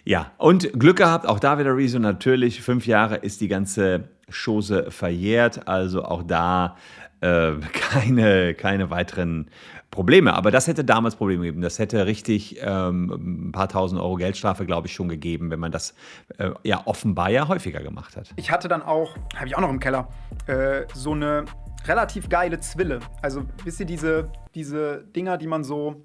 Ja, 0.07 0.31
und 0.37 0.71
Glück 0.79 0.95
gehabt, 0.95 1.27
auch 1.27 1.37
da 1.37 1.59
wieder 1.59 1.75
Rezo 1.75 1.99
natürlich. 1.99 2.61
Fünf 2.61 2.87
Jahre 2.87 3.17
ist 3.17 3.41
die 3.41 3.49
ganze 3.49 4.07
Chose 4.31 4.89
verjährt, 4.89 5.67
also 5.67 6.05
auch 6.05 6.23
da 6.23 6.77
äh, 7.19 7.55
keine, 7.73 8.53
keine 8.53 8.89
weiteren 8.89 9.51
Probleme. 9.91 10.33
Aber 10.33 10.49
das 10.49 10.67
hätte 10.67 10.85
damals 10.85 11.17
Probleme 11.17 11.43
gegeben. 11.43 11.61
Das 11.61 11.77
hätte 11.77 12.05
richtig 12.05 12.55
ähm, 12.61 13.49
ein 13.49 13.51
paar 13.51 13.67
tausend 13.67 13.99
Euro 13.99 14.15
Geldstrafe, 14.15 14.65
glaube 14.65 14.87
ich, 14.87 14.93
schon 14.93 15.09
gegeben, 15.09 15.51
wenn 15.51 15.59
man 15.59 15.73
das 15.73 15.93
äh, 16.37 16.51
ja 16.63 16.83
offenbar 16.85 17.29
ja 17.29 17.49
häufiger 17.49 17.81
gemacht 17.81 18.15
hat. 18.15 18.29
Ich 18.37 18.49
hatte 18.49 18.69
dann 18.69 18.83
auch, 18.83 19.13
habe 19.35 19.47
ich 19.47 19.57
auch 19.57 19.61
noch 19.61 19.69
im 19.69 19.81
Keller, 19.81 20.07
äh, 20.45 20.85
so 20.93 21.11
eine 21.11 21.43
relativ 21.85 22.29
geile 22.29 22.61
Zwille. 22.61 22.99
Also, 23.21 23.43
wisst 23.65 23.81
ihr, 23.81 23.85
diese, 23.85 24.31
diese 24.55 25.03
Dinger, 25.03 25.37
die 25.37 25.47
man 25.47 25.65
so, 25.65 26.01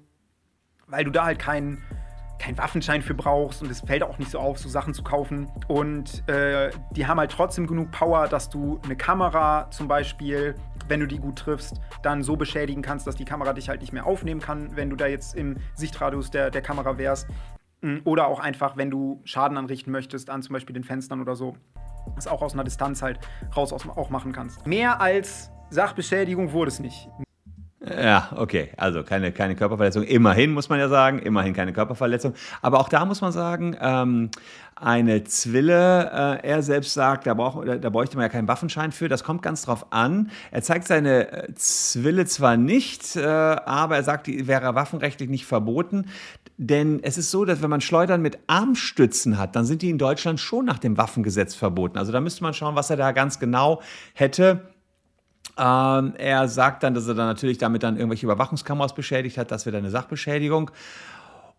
weil 0.87 1.05
du 1.05 1.11
da 1.11 1.23
halt 1.23 1.39
keinen 1.39 1.81
keinen 2.39 2.57
Waffenschein 2.57 3.01
für 3.01 3.13
brauchst 3.13 3.61
und 3.61 3.71
es 3.71 3.81
fällt 3.81 4.03
auch 4.03 4.17
nicht 4.17 4.31
so 4.31 4.39
auf, 4.39 4.59
so 4.59 4.67
Sachen 4.69 4.93
zu 4.93 5.03
kaufen. 5.03 5.47
Und 5.67 6.27
äh, 6.27 6.71
die 6.91 7.07
haben 7.07 7.19
halt 7.19 7.31
trotzdem 7.31 7.67
genug 7.67 7.91
Power, 7.91 8.27
dass 8.27 8.49
du 8.49 8.79
eine 8.83 8.95
Kamera 8.95 9.69
zum 9.71 9.87
Beispiel, 9.87 10.55
wenn 10.87 10.99
du 10.99 11.07
die 11.07 11.19
gut 11.19 11.37
triffst, 11.37 11.79
dann 12.01 12.23
so 12.23 12.35
beschädigen 12.35 12.81
kannst, 12.81 13.07
dass 13.07 13.15
die 13.15 13.25
Kamera 13.25 13.53
dich 13.53 13.69
halt 13.69 13.81
nicht 13.81 13.93
mehr 13.93 14.05
aufnehmen 14.05 14.41
kann, 14.41 14.75
wenn 14.75 14.89
du 14.89 14.95
da 14.95 15.07
jetzt 15.07 15.35
im 15.35 15.57
Sichtradius 15.75 16.31
der, 16.31 16.51
der 16.51 16.61
Kamera 16.61 16.97
wärst. 16.97 17.27
Mm, 17.81 17.97
Oder 18.03 18.27
auch 18.27 18.39
einfach, 18.39 18.77
wenn 18.77 18.89
du 18.89 19.21
Schaden 19.23 19.57
anrichten 19.57 19.91
möchtest 19.91 20.29
an 20.29 20.41
zum 20.41 20.53
Beispiel 20.53 20.73
den 20.73 20.83
Fenstern 20.83 21.21
oder 21.21 21.35
so, 21.35 21.55
das 22.15 22.27
auch 22.27 22.41
aus 22.41 22.53
einer 22.53 22.63
Distanz 22.63 23.01
halt 23.01 23.19
raus 23.55 23.71
aus, 23.71 23.87
auch 23.87 24.09
machen 24.09 24.33
kannst. 24.33 24.67
Mehr 24.67 24.99
als 24.99 25.51
Sachbeschädigung 25.69 26.51
wurde 26.51 26.69
es 26.69 26.79
nicht. 26.79 27.09
Ja, 27.85 28.29
okay. 28.37 28.69
Also 28.77 29.03
keine, 29.03 29.33
keine 29.33 29.55
Körperverletzung. 29.55 30.03
Immerhin 30.03 30.53
muss 30.53 30.69
man 30.69 30.79
ja 30.79 30.87
sagen, 30.87 31.19
immerhin 31.19 31.53
keine 31.53 31.73
Körperverletzung. 31.73 32.33
Aber 32.61 32.79
auch 32.79 32.87
da 32.87 33.03
muss 33.03 33.19
man 33.19 33.33
sagen, 33.33 33.75
ähm, 33.81 34.29
eine 34.75 35.25
Zwille, 35.25 36.39
äh, 36.41 36.47
er 36.47 36.63
selbst 36.63 36.93
sagt, 36.93 37.27
da, 37.27 37.33
brauch, 37.33 37.63
da 37.65 37.89
bräuchte 37.89 38.15
man 38.15 38.23
ja 38.23 38.29
keinen 38.29 38.47
Waffenschein 38.47 38.93
für. 38.93 39.09
Das 39.09 39.25
kommt 39.25 39.41
ganz 39.41 39.63
drauf 39.63 39.87
an. 39.89 40.31
Er 40.51 40.61
zeigt 40.61 40.87
seine 40.87 41.31
äh, 41.31 41.53
Zwille 41.55 42.25
zwar 42.25 42.55
nicht, 42.55 43.17
äh, 43.17 43.25
aber 43.25 43.97
er 43.97 44.03
sagt, 44.03 44.27
die 44.27 44.47
wäre 44.47 44.75
waffenrechtlich 44.75 45.29
nicht 45.29 45.45
verboten. 45.45 46.05
Denn 46.57 47.01
es 47.03 47.17
ist 47.17 47.31
so, 47.31 47.43
dass 47.43 47.61
wenn 47.61 47.69
man 47.69 47.81
Schleudern 47.81 48.21
mit 48.21 48.39
Armstützen 48.47 49.37
hat, 49.37 49.57
dann 49.57 49.65
sind 49.65 49.81
die 49.81 49.89
in 49.89 49.97
Deutschland 49.97 50.39
schon 50.39 50.63
nach 50.65 50.79
dem 50.79 50.97
Waffengesetz 50.97 51.53
verboten. 51.53 51.97
Also 51.97 52.13
da 52.13 52.21
müsste 52.21 52.43
man 52.43 52.53
schauen, 52.53 52.75
was 52.75 52.89
er 52.89 52.97
da 52.97 53.11
ganz 53.11 53.39
genau 53.39 53.81
hätte. 54.13 54.72
Ähm, 55.57 56.13
er 56.17 56.47
sagt 56.47 56.83
dann, 56.83 56.93
dass 56.93 57.07
er 57.07 57.13
dann 57.13 57.27
natürlich 57.27 57.59
damit 57.59 57.83
dann 57.83 57.97
irgendwelche 57.97 58.25
Überwachungskameras 58.25 58.95
beschädigt 58.95 59.37
hat. 59.37 59.51
Das 59.51 59.65
wäre 59.65 59.77
eine 59.77 59.91
Sachbeschädigung. 59.91 60.71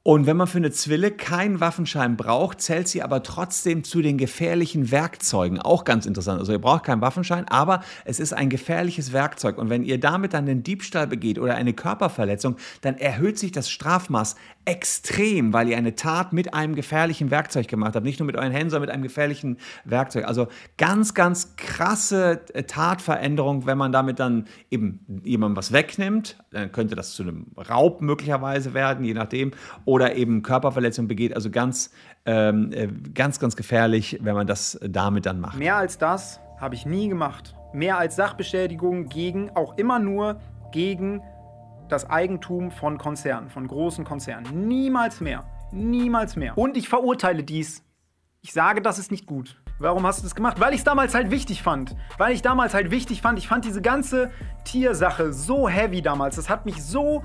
Und 0.07 0.27
wenn 0.27 0.37
man 0.37 0.47
für 0.47 0.59
eine 0.59 0.71
Zwille 0.71 1.11
keinen 1.11 1.61
Waffenschein 1.61 2.19
braucht, 2.19 2.61
zählt 2.61 2.89
sie 2.89 3.03
aber 3.03 3.23
trotzdem 3.23 3.85
zu 3.85 4.03
den 4.03 4.19
gefährlichen 4.19 4.91
Werkzeugen. 4.91 5.59
Auch 5.59 5.85
ganz 5.85 6.05
interessant. 6.05 6.41
Also 6.41 6.53
ihr 6.53 6.59
braucht 6.59 6.85
keinen 6.85 7.01
Waffenschein, 7.01 7.49
aber 7.49 7.83
es 8.05 8.21
ist 8.21 8.35
ein 8.35 8.51
gefährliches 8.51 9.15
Werkzeug. 9.15 9.57
Und 9.57 9.71
wenn 9.71 9.83
ihr 9.83 9.99
damit 9.99 10.35
dann 10.35 10.47
einen 10.47 10.63
Diebstahl 10.63 11.07
begeht 11.07 11.39
oder 11.39 11.55
eine 11.55 11.73
Körperverletzung, 11.73 12.57
dann 12.83 12.99
erhöht 12.99 13.39
sich 13.39 13.51
das 13.51 13.71
Strafmaß 13.71 14.37
extrem, 14.67 15.55
weil 15.55 15.69
ihr 15.69 15.79
eine 15.79 15.95
Tat 15.95 16.35
mit 16.35 16.53
einem 16.53 16.75
gefährlichen 16.75 17.31
Werkzeug 17.31 17.69
gemacht 17.69 17.95
habt. 17.95 18.05
Nicht 18.05 18.19
nur 18.19 18.27
mit 18.27 18.37
euren 18.37 18.53
Händen, 18.53 18.71
sondern 18.71 18.89
mit 18.89 18.95
einem 18.95 19.05
gefährlichen 19.05 19.57
Werkzeug. 19.87 20.27
Also 20.27 20.49
ganz, 20.77 21.15
ganz 21.15 21.57
krasse 21.57 22.43
äh, 22.53 22.65
Tatveränderung, 22.65 23.65
wenn 23.65 23.79
man 23.79 23.91
damit 23.91 24.21
dann 24.21 24.47
eben 24.71 25.23
jemandem 25.25 25.57
was 25.57 25.73
wegnimmt. 25.73 26.37
Dann 26.51 26.73
könnte 26.73 26.95
das 26.95 27.13
zu 27.13 27.23
einem 27.23 27.47
Raub 27.57 28.03
möglicherweise 28.03 28.75
werden, 28.75 29.03
je 29.05 29.15
nachdem. 29.15 29.53
Oder 29.95 30.17
eben 30.17 30.43
Körperverletzung 30.43 31.07
begeht. 31.07 31.37
Also 31.37 31.51
ganz, 31.51 31.93
ähm, 32.27 32.73
äh, 32.73 32.89
ganz, 33.15 33.39
ganz 33.39 33.55
gefährlich, 33.55 34.19
wenn 34.23 34.35
man 34.35 34.49
das 34.49 34.77
damit 34.83 35.25
dann 35.25 35.39
macht. 35.39 35.57
Mehr 35.57 35.77
als 35.77 35.99
das 35.99 36.41
habe 36.59 36.75
ich 36.75 36.85
nie 36.85 37.09
gemacht. 37.09 37.55
Mehr 37.73 37.97
als 37.97 38.17
Sachbeschädigung 38.17 39.09
gegen, 39.09 39.51
auch 39.51 39.79
immer 39.79 40.01
nur 40.01 40.41
gegen 40.73 41.23
das 41.89 42.11
Eigentum 42.11 42.73
von 42.73 42.99
Konzernen, 42.99 43.51
von 43.51 43.69
großen 43.69 44.05
Konzernen. 44.05 44.67
Niemals 44.67 45.21
mehr. 45.21 45.45
Niemals 45.71 46.35
mehr. 46.35 46.59
Und 46.59 46.77
ich 46.77 46.89
verurteile 46.89 47.45
dies. 47.45 47.85
Ich 48.43 48.53
sage, 48.53 48.83
das 48.83 48.99
ist 48.99 49.13
nicht 49.13 49.27
gut. 49.27 49.63
Warum 49.79 50.05
hast 50.05 50.19
du 50.19 50.23
das 50.25 50.35
gemacht? 50.35 50.59
Weil 50.59 50.73
ich 50.73 50.81
es 50.81 50.85
damals 50.85 51.15
halt 51.15 51.31
wichtig 51.31 51.63
fand. 51.63 51.95
Weil 52.19 52.33
ich 52.33 52.43
damals 52.43 52.75
halt 52.75 52.91
wichtig 52.91 53.23
fand. 53.23 53.39
Ich 53.39 53.47
fand 53.47 53.65
diese 53.65 53.81
ganze 53.81 54.33
Tiersache 54.65 55.33
so 55.33 55.69
heavy 55.69 56.03
damals. 56.03 56.35
Das 56.35 56.49
hat 56.49 56.67
mich 56.67 56.83
so, 56.83 57.23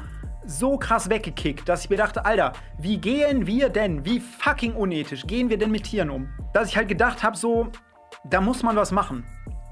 so 0.50 0.78
krass 0.78 1.10
weggekickt, 1.10 1.70
dass 1.70 1.84
ich 1.84 1.90
mir 1.90 1.98
dachte, 1.98 2.26
Alter, 2.26 2.54
wie 2.80 2.98
gehen 2.98 3.46
wir 3.46 3.70
denn, 3.70 4.04
wie 4.04 4.20
fucking 4.20 4.74
unethisch 4.74 5.26
gehen 5.28 5.50
wir 5.50 5.58
denn 5.58 5.72
mit 5.72 5.84
Tieren 5.84 6.10
um? 6.10 6.30
Dass 6.54 6.70
ich 6.70 6.78
halt 6.78 6.88
gedacht 6.88 7.24
habe, 7.24 7.38
so, 7.38 7.68
da 8.24 8.42
muss 8.42 8.64
man 8.64 8.76
was 8.76 8.92
machen. 8.92 9.24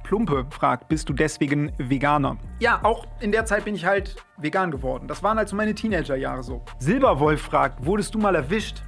Plumpe 0.04 0.46
fragt, 0.52 0.88
bist 0.88 1.10
du 1.10 1.14
deswegen 1.14 1.74
Veganer? 1.78 2.38
Ja, 2.60 2.80
auch 2.84 3.06
in 3.20 3.32
der 3.32 3.46
Zeit 3.46 3.66
bin 3.66 3.76
ich 3.76 3.86
halt 3.86 4.16
vegan 4.38 4.72
geworden. 4.72 5.08
Das 5.08 5.22
waren 5.22 5.38
halt 5.38 5.50
so 5.50 5.56
meine 5.56 5.76
Teenagerjahre 5.76 6.44
so. 6.44 6.64
Silberwolf 6.80 7.42
fragt, 7.42 7.86
wurdest 7.86 8.16
du 8.16 8.20
mal 8.20 8.36
erwischt? 8.36 8.84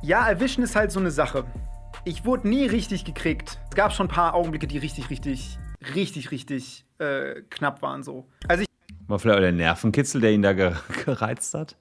Ja, 0.00 0.26
erwischen 0.26 0.62
ist 0.62 0.74
halt 0.74 0.90
so 0.90 1.00
eine 1.00 1.10
Sache. 1.10 1.44
Ich 2.04 2.24
wurde 2.24 2.48
nie 2.48 2.66
richtig 2.66 3.04
gekriegt. 3.04 3.60
Es 3.68 3.76
gab 3.76 3.92
schon 3.92 4.06
ein 4.06 4.10
paar 4.10 4.34
Augenblicke, 4.34 4.66
die 4.66 4.78
richtig, 4.78 5.10
richtig, 5.10 5.58
richtig, 5.94 6.30
richtig 6.30 6.86
äh, 6.98 7.42
knapp 7.50 7.82
waren 7.82 8.02
so. 8.02 8.28
Also 8.48 8.62
ich 8.62 8.71
War 9.12 9.18
vielleicht 9.18 9.36
auch 9.36 9.42
der 9.42 9.52
Nervenkitzel, 9.52 10.22
der 10.22 10.32
ihn 10.32 10.40
da 10.40 10.54
ge 10.54 10.72
gereizt 11.04 11.52
hat. 11.52 11.76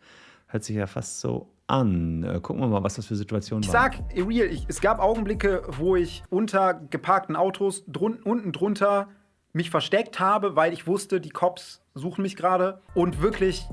Hört 0.47 0.65
sich 0.65 0.75
ja 0.75 0.85
fast 0.85 1.21
so 1.21 1.47
an. 1.65 2.23
Äh, 2.25 2.41
gucken 2.41 2.61
wir 2.61 2.67
mal, 2.67 2.83
was 2.83 2.95
das 2.95 3.05
für 3.05 3.15
Situationen 3.15 3.63
Ich 3.63 3.73
waren. 3.73 3.93
sag, 3.93 4.27
real, 4.27 4.47
ich, 4.47 4.65
es 4.67 4.81
gab 4.81 4.99
Augenblicke, 4.99 5.63
wo 5.69 5.95
ich 5.95 6.23
unter 6.29 6.73
geparkten 6.73 7.37
Autos 7.37 7.85
drun 7.87 8.19
unten 8.21 8.51
drunter 8.51 9.07
mich 9.53 9.69
versteckt 9.69 10.19
habe, 10.19 10.57
weil 10.57 10.73
ich 10.73 10.87
wusste, 10.87 11.21
die 11.21 11.29
Cops 11.29 11.81
suchen 11.93 12.21
mich 12.21 12.35
gerade 12.35 12.81
und 12.95 13.21
wirklich 13.21 13.65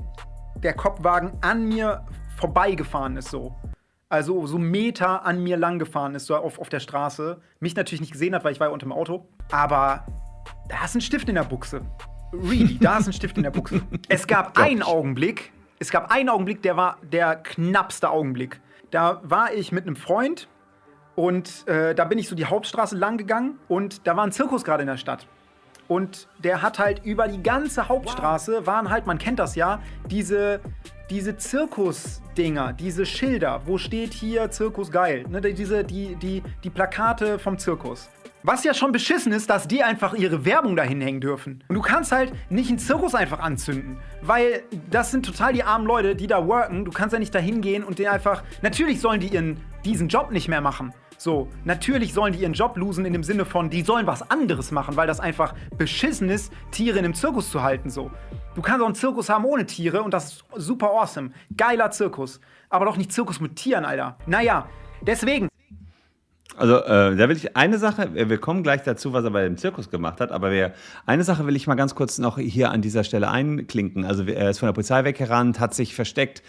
der 0.63 0.73
Kopfwagen 0.73 1.33
an 1.41 1.67
mir 1.67 2.05
vorbeigefahren 2.37 3.17
ist 3.17 3.29
so. 3.29 3.55
Also 4.07 4.47
so 4.47 4.57
Meter 4.57 5.25
an 5.25 5.43
mir 5.43 5.57
lang 5.57 5.79
gefahren 5.79 6.15
ist, 6.15 6.27
so 6.27 6.35
auf, 6.37 6.59
auf 6.59 6.69
der 6.69 6.79
Straße. 6.79 7.41
Mich 7.59 7.75
natürlich 7.75 7.99
nicht 7.99 8.13
gesehen 8.13 8.33
hat, 8.35 8.45
weil 8.45 8.53
ich 8.53 8.61
war 8.61 8.67
ja 8.67 8.73
unter 8.73 8.85
dem 8.85 8.93
Auto. 8.93 9.27
Aber 9.51 10.05
da 10.69 10.85
ist 10.85 10.95
ein 10.95 11.01
Stift 11.01 11.27
in 11.27 11.35
der 11.35 11.43
Buchse. 11.43 11.81
Really, 12.33 12.77
da 12.79 12.97
ist 12.97 13.07
ein 13.07 13.13
Stift 13.13 13.37
in 13.37 13.43
der 13.43 13.51
Buchse. 13.51 13.81
Es 14.09 14.27
gab 14.27 14.57
einen 14.57 14.83
Augenblick, 14.83 15.51
es 15.79 15.91
gab 15.91 16.11
einen 16.11 16.29
Augenblick, 16.29 16.61
der 16.61 16.77
war 16.77 16.97
der 17.01 17.35
knappste 17.35 18.09
Augenblick. 18.09 18.59
Da 18.91 19.21
war 19.23 19.53
ich 19.53 19.71
mit 19.71 19.85
einem 19.85 19.95
Freund 19.95 20.47
und 21.15 21.67
äh, 21.67 21.93
da 21.93 22.05
bin 22.05 22.17
ich 22.17 22.27
so 22.27 22.35
die 22.35 22.45
Hauptstraße 22.45 22.97
lang 22.97 23.17
gegangen 23.17 23.59
und 23.67 24.07
da 24.07 24.15
war 24.15 24.23
ein 24.23 24.31
Zirkus 24.31 24.63
gerade 24.63 24.81
in 24.81 24.87
der 24.87 24.97
Stadt. 24.97 25.27
Und 25.89 26.27
der 26.43 26.61
hat 26.61 26.77
halt 26.77 27.03
über 27.03 27.27
die 27.27 27.41
ganze 27.41 27.89
Hauptstraße 27.89 28.67
waren 28.67 28.91
halt, 28.91 29.07
man 29.07 29.17
kennt 29.17 29.39
das 29.39 29.55
ja, 29.55 29.81
diese, 30.05 30.61
diese 31.09 31.35
Zirkus-Dinger, 31.35 32.73
diese 32.73 33.07
Schilder, 33.07 33.63
wo 33.65 33.79
steht 33.79 34.13
hier 34.13 34.51
Zirkus 34.51 34.91
geil. 34.91 35.25
Ne, 35.27 35.41
diese, 35.41 35.83
die, 35.83 36.15
die, 36.15 36.43
die 36.63 36.69
Plakate 36.69 37.39
vom 37.39 37.57
Zirkus. 37.57 38.07
Was 38.43 38.63
ja 38.63 38.73
schon 38.75 38.91
beschissen 38.91 39.33
ist, 39.33 39.49
dass 39.49 39.67
die 39.67 39.83
einfach 39.83 40.13
ihre 40.13 40.45
Werbung 40.45 40.75
dahin 40.75 41.01
hängen 41.01 41.21
dürfen. 41.21 41.63
Und 41.67 41.75
du 41.75 41.81
kannst 41.81 42.11
halt 42.11 42.31
nicht 42.51 42.69
einen 42.69 42.77
Zirkus 42.77 43.15
einfach 43.15 43.39
anzünden, 43.39 43.97
weil 44.21 44.61
das 44.91 45.09
sind 45.09 45.25
total 45.25 45.53
die 45.53 45.63
armen 45.63 45.87
Leute, 45.87 46.15
die 46.15 46.27
da 46.27 46.47
worken. 46.47 46.85
Du 46.85 46.91
kannst 46.91 47.13
ja 47.13 47.19
nicht 47.19 47.33
dahin 47.33 47.61
gehen 47.61 47.83
und 47.83 47.97
den 47.97 48.07
einfach. 48.07 48.43
Natürlich 48.61 49.01
sollen 49.01 49.19
die 49.19 49.27
ihren, 49.27 49.57
diesen 49.83 50.07
Job 50.07 50.31
nicht 50.31 50.47
mehr 50.47 50.61
machen. 50.61 50.93
So, 51.21 51.49
natürlich 51.65 52.13
sollen 52.13 52.31
die 52.31 52.39
ihren 52.39 52.53
Job 52.53 52.77
losen 52.77 53.03
in 53.03 53.11
dem 53.11 53.23
Sinne 53.23 53.43
von, 53.43 53.69
die 53.69 53.81
sollen 53.81 54.07
was 54.07 54.31
anderes 54.31 54.71
machen, 54.71 54.95
weil 54.95 55.05
das 55.05 55.19
einfach 55.19 55.53
beschissen 55.77 56.29
ist, 56.29 56.49
Tiere 56.71 56.97
in 56.97 57.03
einem 57.03 57.13
Zirkus 57.13 57.51
zu 57.51 57.61
halten. 57.61 57.89
So. 57.89 58.09
Du 58.55 58.61
kannst 58.61 58.81
auch 58.81 58.85
einen 58.85 58.95
Zirkus 58.95 59.27
haben 59.27 59.43
ohne 59.43 59.65
Tiere 59.65 60.01
und 60.01 60.13
das 60.13 60.31
ist 60.31 60.45
super 60.55 60.91
awesome. 60.91 61.31
Geiler 61.57 61.91
Zirkus. 61.91 62.39
Aber 62.69 62.85
doch 62.85 62.95
nicht 62.95 63.11
Zirkus 63.11 63.41
mit 63.41 63.57
Tieren, 63.57 63.83
Alter. 63.83 64.15
Naja, 64.27 64.69
deswegen. 65.01 65.49
Also, 66.55 66.77
äh, 66.77 67.15
da 67.17 67.27
will 67.27 67.35
ich 67.35 67.55
eine 67.55 67.79
Sache, 67.79 68.11
wir 68.13 68.37
kommen 68.37 68.63
gleich 68.63 68.83
dazu, 68.83 69.11
was 69.11 69.25
er 69.25 69.31
bei 69.31 69.43
dem 69.43 69.57
Zirkus 69.57 69.89
gemacht 69.89 70.21
hat, 70.21 70.31
aber 70.31 70.51
wir, 70.51 70.73
eine 71.05 71.23
Sache 71.25 71.45
will 71.45 71.55
ich 71.55 71.67
mal 71.67 71.75
ganz 71.75 71.95
kurz 71.95 72.17
noch 72.17 72.37
hier 72.37 72.71
an 72.71 72.81
dieser 72.81 73.03
Stelle 73.03 73.29
einklinken. 73.29 74.05
Also, 74.05 74.23
er 74.23 74.49
ist 74.49 74.59
von 74.59 74.67
der 74.67 74.73
Polizei 74.73 75.03
weggerannt, 75.03 75.59
hat 75.59 75.73
sich 75.73 75.95
versteckt 75.95 76.43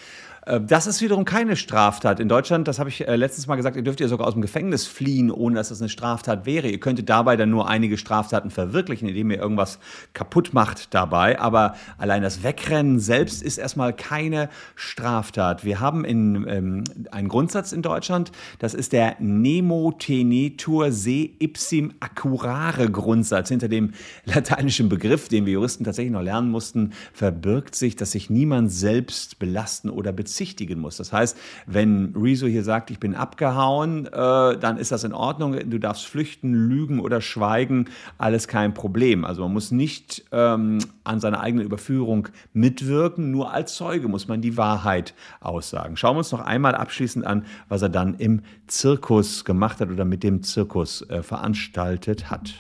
das 0.58 0.86
ist 0.86 1.00
wiederum 1.00 1.24
keine 1.24 1.54
Straftat. 1.54 2.18
In 2.18 2.28
Deutschland, 2.28 2.66
das 2.66 2.80
habe 2.80 2.88
ich 2.88 3.06
äh, 3.06 3.14
letztens 3.14 3.46
mal 3.46 3.54
gesagt, 3.54 3.76
ihr 3.76 3.82
dürft 3.82 4.00
ja 4.00 4.08
sogar 4.08 4.26
aus 4.26 4.32
dem 4.32 4.42
Gefängnis 4.42 4.86
fliehen, 4.86 5.30
ohne 5.30 5.54
dass 5.56 5.68
das 5.68 5.80
eine 5.80 5.88
Straftat 5.88 6.46
wäre. 6.46 6.68
Ihr 6.68 6.80
könntet 6.80 7.08
dabei 7.08 7.36
dann 7.36 7.50
nur 7.50 7.68
einige 7.68 7.96
Straftaten 7.96 8.50
verwirklichen, 8.50 9.08
indem 9.08 9.30
ihr 9.30 9.38
irgendwas 9.38 9.78
kaputt 10.12 10.52
macht 10.52 10.92
dabei. 10.92 11.38
Aber 11.38 11.76
allein 11.98 12.22
das 12.22 12.42
Wegrennen 12.42 12.98
selbst 12.98 13.42
ist 13.42 13.58
erstmal 13.58 13.92
keine 13.92 14.48
Straftat. 14.74 15.64
Wir 15.64 15.78
haben 15.78 16.04
in, 16.04 16.46
ähm, 16.48 16.84
einen 17.12 17.28
Grundsatz 17.28 17.70
in 17.70 17.82
Deutschland, 17.82 18.32
das 18.58 18.74
ist 18.74 18.92
der 18.92 19.16
Nemo 19.20 19.92
tenetur 19.92 20.90
se 20.90 21.30
ipsim 21.38 21.92
accurare 22.00 22.90
Grundsatz. 22.90 23.50
Hinter 23.50 23.68
dem 23.68 23.92
lateinischen 24.24 24.88
Begriff, 24.88 25.28
den 25.28 25.46
wir 25.46 25.52
Juristen 25.52 25.84
tatsächlich 25.84 26.12
noch 26.12 26.22
lernen 26.22 26.50
mussten, 26.50 26.92
verbirgt 27.12 27.76
sich, 27.76 27.94
dass 27.94 28.12
sich 28.12 28.30
niemand 28.30 28.72
selbst 28.72 29.38
belasten 29.38 29.90
oder 29.90 30.12
beziehen 30.12 30.39
bezichtigen 30.40 30.80
muss. 30.80 30.96
Das 30.96 31.12
heißt, 31.12 31.36
wenn 31.66 32.14
Rezo 32.16 32.46
hier 32.46 32.64
sagt, 32.64 32.90
ich 32.90 32.98
bin 32.98 33.14
abgehauen, 33.14 34.06
äh, 34.06 34.10
dann 34.56 34.78
ist 34.78 34.90
das 34.90 35.04
in 35.04 35.12
Ordnung. 35.12 35.54
Du 35.68 35.78
darfst 35.78 36.06
flüchten, 36.06 36.54
lügen 36.54 36.98
oder 36.98 37.20
schweigen, 37.20 37.90
alles 38.16 38.48
kein 38.48 38.72
Problem. 38.72 39.26
Also 39.26 39.42
man 39.42 39.52
muss 39.52 39.70
nicht 39.70 40.24
ähm, 40.32 40.78
an 41.04 41.20
seiner 41.20 41.40
eigenen 41.40 41.66
Überführung 41.66 42.28
mitwirken, 42.54 43.30
nur 43.30 43.52
als 43.52 43.74
Zeuge 43.74 44.08
muss 44.08 44.28
man 44.28 44.40
die 44.40 44.56
Wahrheit 44.56 45.12
aussagen. 45.40 45.98
Schauen 45.98 46.14
wir 46.14 46.20
uns 46.20 46.32
noch 46.32 46.40
einmal 46.40 46.74
abschließend 46.74 47.26
an, 47.26 47.44
was 47.68 47.82
er 47.82 47.90
dann 47.90 48.14
im 48.14 48.40
Zirkus 48.66 49.44
gemacht 49.44 49.80
hat 49.80 49.90
oder 49.90 50.06
mit 50.06 50.22
dem 50.22 50.42
Zirkus 50.42 51.02
äh, 51.10 51.22
veranstaltet 51.22 52.30
hat. 52.30 52.54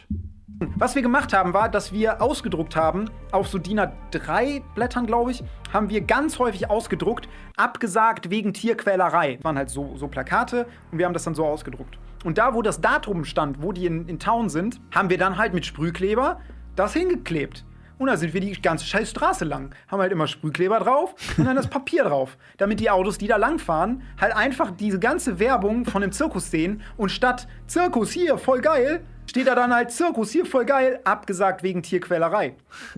Was 0.76 0.94
wir 0.94 1.00
gemacht 1.00 1.32
haben, 1.32 1.54
war, 1.54 1.70
dass 1.70 1.90
wir 1.90 2.20
ausgedruckt 2.20 2.76
haben, 2.76 3.08
auf 3.32 3.48
so 3.48 3.56
DIN 3.56 3.80
A3 3.80 4.60
Blättern, 4.74 5.06
glaube 5.06 5.30
ich, 5.30 5.42
haben 5.72 5.88
wir 5.88 6.02
ganz 6.02 6.38
häufig 6.38 6.68
ausgedruckt, 6.68 7.30
abgesagt 7.56 8.28
wegen 8.28 8.52
Tierquälerei. 8.52 9.36
Das 9.36 9.44
waren 9.44 9.56
halt 9.56 9.70
so, 9.70 9.96
so 9.96 10.06
Plakate 10.06 10.66
und 10.92 10.98
wir 10.98 11.06
haben 11.06 11.14
das 11.14 11.24
dann 11.24 11.34
so 11.34 11.46
ausgedruckt. 11.46 11.98
Und 12.24 12.36
da, 12.36 12.52
wo 12.52 12.60
das 12.60 12.82
Datum 12.82 13.24
stand, 13.24 13.62
wo 13.62 13.72
die 13.72 13.86
in, 13.86 14.06
in 14.06 14.18
Town 14.18 14.50
sind, 14.50 14.82
haben 14.94 15.08
wir 15.08 15.16
dann 15.16 15.38
halt 15.38 15.54
mit 15.54 15.64
Sprühkleber 15.64 16.40
das 16.76 16.92
hingeklebt. 16.92 17.64
Und 17.96 18.08
da 18.08 18.18
sind 18.18 18.34
wir 18.34 18.42
die 18.42 18.52
ganze 18.60 18.84
scheiß 18.84 19.10
Straße 19.10 19.46
lang. 19.46 19.74
Haben 19.88 20.00
halt 20.00 20.12
immer 20.12 20.26
Sprühkleber 20.26 20.78
drauf 20.80 21.14
und 21.38 21.46
dann 21.46 21.56
das 21.56 21.68
Papier 21.68 22.04
drauf. 22.04 22.36
Damit 22.58 22.80
die 22.80 22.90
Autos, 22.90 23.16
die 23.16 23.28
da 23.28 23.36
langfahren, 23.36 24.02
halt 24.20 24.36
einfach 24.36 24.70
diese 24.70 24.98
ganze 24.98 25.38
Werbung 25.38 25.86
von 25.86 26.02
dem 26.02 26.12
Zirkus 26.12 26.50
sehen 26.50 26.82
und 26.98 27.10
statt 27.10 27.48
Zirkus 27.66 28.10
hier, 28.10 28.36
voll 28.36 28.60
geil, 28.60 29.02
steht 29.30 29.46
da 29.46 29.54
dann 29.54 29.72
halt 29.72 29.90
Zirkus, 29.90 30.30
hier 30.30 30.44
voll 30.44 30.66
geil, 30.66 31.00
abgesagt 31.04 31.62
wegen 31.62 31.82
Tierquälerei. 31.82 32.54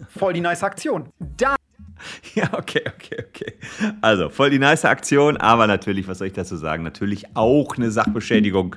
Voll 0.08 0.32
die 0.32 0.40
nice 0.40 0.64
Aktion. 0.64 1.08
Da 1.18 1.56
Ja, 2.34 2.50
okay, 2.52 2.82
okay, 2.86 3.24
okay. 3.28 3.54
Also, 4.00 4.28
voll 4.28 4.50
die 4.50 4.58
nice 4.58 4.84
Aktion, 4.84 5.36
aber 5.36 5.66
natürlich, 5.66 6.08
was 6.08 6.18
soll 6.18 6.28
ich 6.28 6.32
dazu 6.32 6.56
sagen? 6.56 6.82
Natürlich 6.82 7.36
auch 7.36 7.76
eine 7.76 7.90
Sachbeschädigung. 7.90 8.76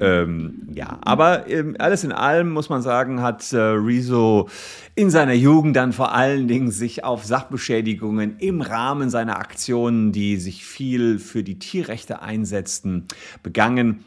Ähm, 0.00 0.68
ja, 0.72 0.98
aber 1.02 1.48
ähm, 1.48 1.76
alles 1.78 2.04
in 2.04 2.12
allem 2.12 2.50
muss 2.50 2.68
man 2.68 2.82
sagen, 2.82 3.20
hat 3.20 3.52
äh, 3.52 3.58
Rezo 3.58 4.48
in 4.94 5.10
seiner 5.10 5.34
Jugend 5.34 5.76
dann 5.76 5.92
vor 5.92 6.14
allen 6.14 6.48
Dingen 6.48 6.70
sich 6.70 7.04
auf 7.04 7.24
Sachbeschädigungen 7.24 8.38
im 8.38 8.60
Rahmen 8.60 9.10
seiner 9.10 9.38
Aktionen, 9.38 10.12
die 10.12 10.36
sich 10.36 10.64
viel 10.64 11.18
für 11.18 11.42
die 11.42 11.58
Tierrechte 11.58 12.22
einsetzten, 12.22 13.06
begangen. 13.42 14.04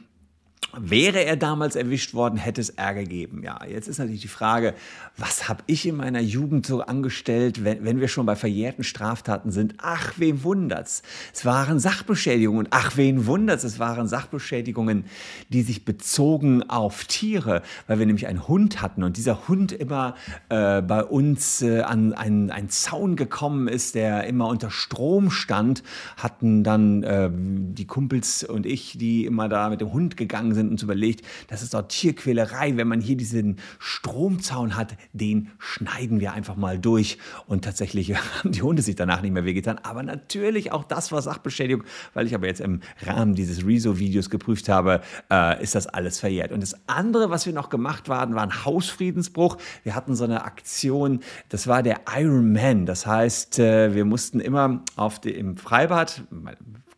Wäre 0.75 1.23
er 1.23 1.37
damals 1.37 1.75
erwischt 1.75 2.13
worden, 2.13 2.37
hätte 2.37 2.59
es 2.61 2.69
Ärger 2.69 3.01
gegeben. 3.01 3.41
Ja, 3.41 3.59
jetzt 3.65 3.87
ist 3.87 3.99
natürlich 3.99 4.21
die 4.21 4.27
Frage, 4.27 4.73
was 5.15 5.47
habe 5.47 5.63
ich 5.65 5.85
in 5.85 5.95
meiner 5.95 6.19
Jugend 6.19 6.67
so 6.67 6.81
angestellt, 6.81 7.63
wenn, 7.63 7.85
wenn 7.85 7.99
wir 7.99 8.07
schon 8.09 8.25
bei 8.25 8.35
verjährten 8.35 8.83
Straftaten 8.83 9.51
sind? 9.51 9.75
Ach, 9.77 10.13
wen 10.17 10.43
wundert's? 10.43 11.03
Es 11.33 11.45
waren 11.45 11.79
Sachbeschädigungen. 11.79 12.67
Ach, 12.71 12.97
wen 12.97 13.25
wundert's? 13.25 13.63
Es 13.63 13.79
waren 13.79 14.07
Sachbeschädigungen, 14.07 15.05
die 15.49 15.61
sich 15.61 15.85
bezogen 15.85 16.69
auf 16.69 17.05
Tiere, 17.05 17.63
weil 17.87 17.99
wir 17.99 18.05
nämlich 18.05 18.27
einen 18.27 18.47
Hund 18.47 18.81
hatten 18.81 19.03
und 19.03 19.17
dieser 19.17 19.47
Hund 19.47 19.71
immer 19.71 20.15
äh, 20.49 20.81
bei 20.81 21.03
uns 21.03 21.61
äh, 21.61 21.81
an 21.81 22.13
einen, 22.13 22.51
einen 22.51 22.69
Zaun 22.69 23.15
gekommen 23.15 23.67
ist, 23.67 23.95
der 23.95 24.25
immer 24.25 24.47
unter 24.47 24.69
Strom 24.69 25.31
stand, 25.31 25.81
hatten 26.17 26.63
dann 26.63 27.03
äh, 27.03 27.29
die 27.31 27.87
Kumpels 27.87 28.43
und 28.43 28.65
ich, 28.65 28.97
die 28.97 29.25
immer 29.25 29.47
da 29.49 29.69
mit 29.69 29.81
dem 29.81 29.93
Hund 29.93 30.17
gegangen 30.17 30.53
sind, 30.53 30.56
uns 30.59 30.83
überlegt, 30.83 31.25
das 31.47 31.61
ist 31.61 31.73
doch 31.73 31.83
Tierquälerei, 31.87 32.77
wenn 32.77 32.87
man 32.87 33.01
hier 33.01 33.17
diesen 33.17 33.57
Stromzaun 33.79 34.75
hat, 34.75 34.95
den 35.13 35.49
schneiden 35.59 36.19
wir 36.19 36.33
einfach 36.33 36.55
mal 36.55 36.79
durch. 36.79 37.17
Und 37.47 37.63
tatsächlich 37.63 38.15
haben 38.43 38.51
die 38.51 38.61
Hunde 38.61 38.81
sich 38.81 38.95
danach 38.95 39.21
nicht 39.21 39.33
mehr 39.33 39.45
wehgetan. 39.45 39.79
Aber 39.83 40.03
natürlich 40.03 40.71
auch 40.71 40.83
das 40.83 41.11
war 41.11 41.21
Sachbeschädigung, 41.21 41.83
weil 42.13 42.27
ich 42.27 42.35
aber 42.35 42.47
jetzt 42.47 42.61
im 42.61 42.81
Rahmen 43.05 43.35
dieses 43.35 43.65
Rezo-Videos 43.65 44.29
geprüft 44.29 44.69
habe, 44.69 45.01
äh, 45.31 45.61
ist 45.61 45.75
das 45.75 45.87
alles 45.87 46.19
verjährt. 46.19 46.51
Und 46.51 46.61
das 46.61 46.75
andere, 46.87 47.29
was 47.29 47.45
wir 47.45 47.53
noch 47.53 47.69
gemacht 47.69 48.09
haben, 48.09 48.35
war 48.35 48.43
ein 48.43 48.65
Hausfriedensbruch. 48.65 49.57
Wir 49.83 49.95
hatten 49.95 50.15
so 50.15 50.23
eine 50.23 50.43
Aktion, 50.43 51.21
das 51.49 51.67
war 51.67 51.83
der 51.83 52.01
Iron 52.17 52.51
Man. 52.51 52.85
Das 52.85 53.05
heißt, 53.05 53.59
äh, 53.59 53.93
wir 53.93 54.05
mussten 54.05 54.39
immer 54.39 54.81
auf 54.95 55.19
die, 55.19 55.31
im 55.31 55.57
Freibad, 55.57 56.23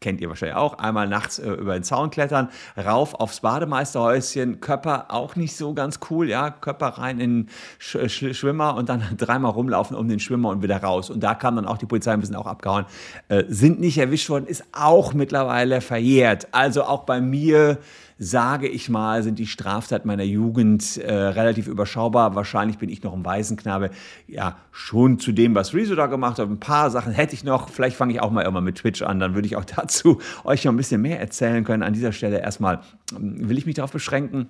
kennt 0.01 0.21
ihr 0.21 0.29
wahrscheinlich 0.29 0.55
auch, 0.55 0.77
einmal 0.77 1.07
nachts 1.07 1.39
äh, 1.39 1.51
über 1.51 1.73
den 1.73 1.83
Zaun 1.83 2.09
klettern, 2.09 2.49
rauf 2.77 3.15
aufs 3.15 3.41
Bademeisterhäuschen, 3.41 4.61
Körper 4.61 5.07
auch 5.09 5.35
nicht 5.35 5.55
so 5.55 5.73
ganz 5.73 5.99
cool, 6.09 6.29
ja, 6.29 6.51
Körper 6.51 6.87
rein 6.87 7.19
in 7.19 7.49
Sch 7.79 7.97
Sch 8.07 8.33
Schwimmer 8.33 8.75
und 8.75 8.87
dann 8.89 9.03
dreimal 9.17 9.51
rumlaufen 9.51 9.97
um 9.97 10.07
den 10.07 10.19
Schwimmer 10.19 10.49
und 10.49 10.63
wieder 10.63 10.77
raus. 10.77 11.09
Und 11.09 11.21
da 11.21 11.35
kam 11.35 11.55
dann 11.55 11.65
auch 11.65 11.77
die 11.77 11.85
Polizei 11.85 12.13
ein 12.13 12.21
bisschen 12.21 12.35
auch 12.35 12.47
abgehauen. 12.47 12.85
Äh, 13.27 13.43
sind 13.49 13.79
nicht 13.79 13.97
erwischt 13.97 14.29
worden, 14.29 14.47
ist 14.47 14.63
auch 14.71 15.13
mittlerweile 15.13 15.81
verjährt. 15.81 16.47
Also 16.51 16.83
auch 16.83 17.03
bei 17.03 17.19
mir 17.19 17.79
sage 18.21 18.67
ich 18.67 18.89
mal, 18.89 19.23
sind 19.23 19.39
die 19.39 19.47
Straftaten 19.47 20.05
meiner 20.05 20.25
Jugend 20.25 20.97
äh, 20.97 21.13
relativ 21.13 21.67
überschaubar. 21.67 22.35
Wahrscheinlich 22.35 22.77
bin 22.77 22.89
ich 22.89 23.01
noch 23.01 23.13
ein 23.13 23.23
Waisenknabe. 23.23 23.91
Ja, 24.27 24.57
schon 24.71 25.19
zu 25.19 25.31
dem, 25.31 25.55
was 25.55 25.73
Rezo 25.73 25.95
da 25.95 26.07
gemacht 26.07 26.37
hat. 26.37 26.49
Ein 26.49 26.59
paar 26.59 26.91
Sachen 26.91 27.13
hätte 27.13 27.33
ich 27.33 27.45
noch. 27.45 27.69
Vielleicht 27.69 27.95
fange 27.95 28.11
ich 28.13 28.19
auch 28.19 28.29
mal 28.29 28.41
immer 28.41 28.59
mit 28.59 28.79
Twitch 28.79 29.01
an. 29.03 29.21
Dann 29.21 29.35
würde 29.35 29.47
ich 29.47 29.55
auch 29.55 29.65
dazu 29.75 30.19
euch 30.43 30.65
noch 30.65 30.73
ein 30.73 30.77
bisschen 30.77 31.01
mehr 31.01 31.19
erzählen 31.19 31.63
können. 31.63 31.81
An 31.81 31.93
dieser 31.93 32.11
Stelle 32.11 32.41
erstmal 32.41 32.81
ähm, 33.15 33.47
will 33.47 33.57
ich 33.57 33.65
mich 33.65 33.75
darauf 33.75 33.91
beschränken 33.91 34.49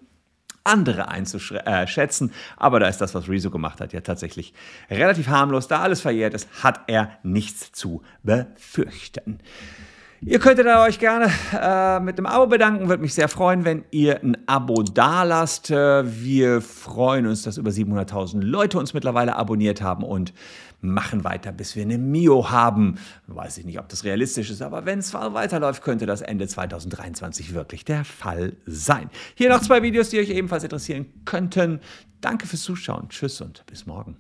andere 0.63 1.08
einzuschätzen. 1.08 2.32
Aber 2.58 2.79
da 2.79 2.88
ist 2.88 2.97
das, 2.97 3.13
was 3.15 3.29
Rezo 3.29 3.49
gemacht 3.49 3.82
hat, 3.82 3.93
ja 3.93 4.01
tatsächlich 4.01 4.53
relativ 4.89 5.27
harmlos. 5.27 5.67
Da 5.67 5.79
alles 5.79 6.01
verjährt 6.01 6.34
ist, 6.34 6.47
hat 6.63 6.82
er 6.88 7.12
nichts 7.23 7.71
zu 7.71 8.01
befürchten. 8.23 9.39
Ihr 10.21 10.39
könntet 10.39 10.67
euch 10.67 10.99
gerne 10.99 11.32
äh, 11.53 11.99
mit 12.01 12.17
einem 12.17 12.25
Abo 12.25 12.47
bedanken. 12.47 12.89
Würde 12.89 13.01
mich 13.01 13.13
sehr 13.13 13.29
freuen, 13.29 13.63
wenn 13.63 13.86
ihr 13.91 14.21
ein 14.21 14.38
Abo 14.47 14.84
dalasst. 14.84 15.71
Äh, 15.71 16.03
wir 16.21 16.62
freuen 16.62 17.25
uns, 17.25 17.43
dass 17.43 17.58
über 17.58 17.71
700.000 17.71 18.41
Leute 18.41 18.79
uns 18.79 18.93
mittlerweile 18.93 19.38
abonniert 19.38 19.82
haben 19.82 20.03
und 20.03 20.34
machen 20.82 21.23
weiter, 21.23 21.53
bis 21.53 21.75
wir 21.75 21.84
eine 21.84 21.97
Mio 21.97 22.49
haben. 22.51 22.99
Weiß 23.27 23.58
ich 23.60 23.65
nicht, 23.65 23.79
ob 23.79 23.88
das 23.88 24.03
realistisch 24.03 24.49
ist, 24.49 24.62
aber 24.62 24.86
wenn 24.86 24.99
es 24.99 25.13
weiterläuft, 25.13 25.84
könnte 25.84 26.05
das 26.05 26.21
Ende 26.21 26.47
2023 26.47 27.53
wirklich 27.53 27.86
der 27.86 28.03
Fall 28.03 28.58
sein. 28.65 29.10
Hier 29.36 29.49
noch 29.49 29.62
zwei 29.62 29.82
Videos, 29.82 30.10
die 30.10 30.19
euch 30.19 30.29
ebenfalls 30.29 30.63
interessieren 30.63 31.05
könnten. 31.23 31.79
Danke 32.19 32.45
fürs 32.45 32.63
Zuschauen. 32.63 33.08
Tschüss 33.10 33.39
und 33.39 33.65
bis 33.67 33.86
morgen. 33.86 34.17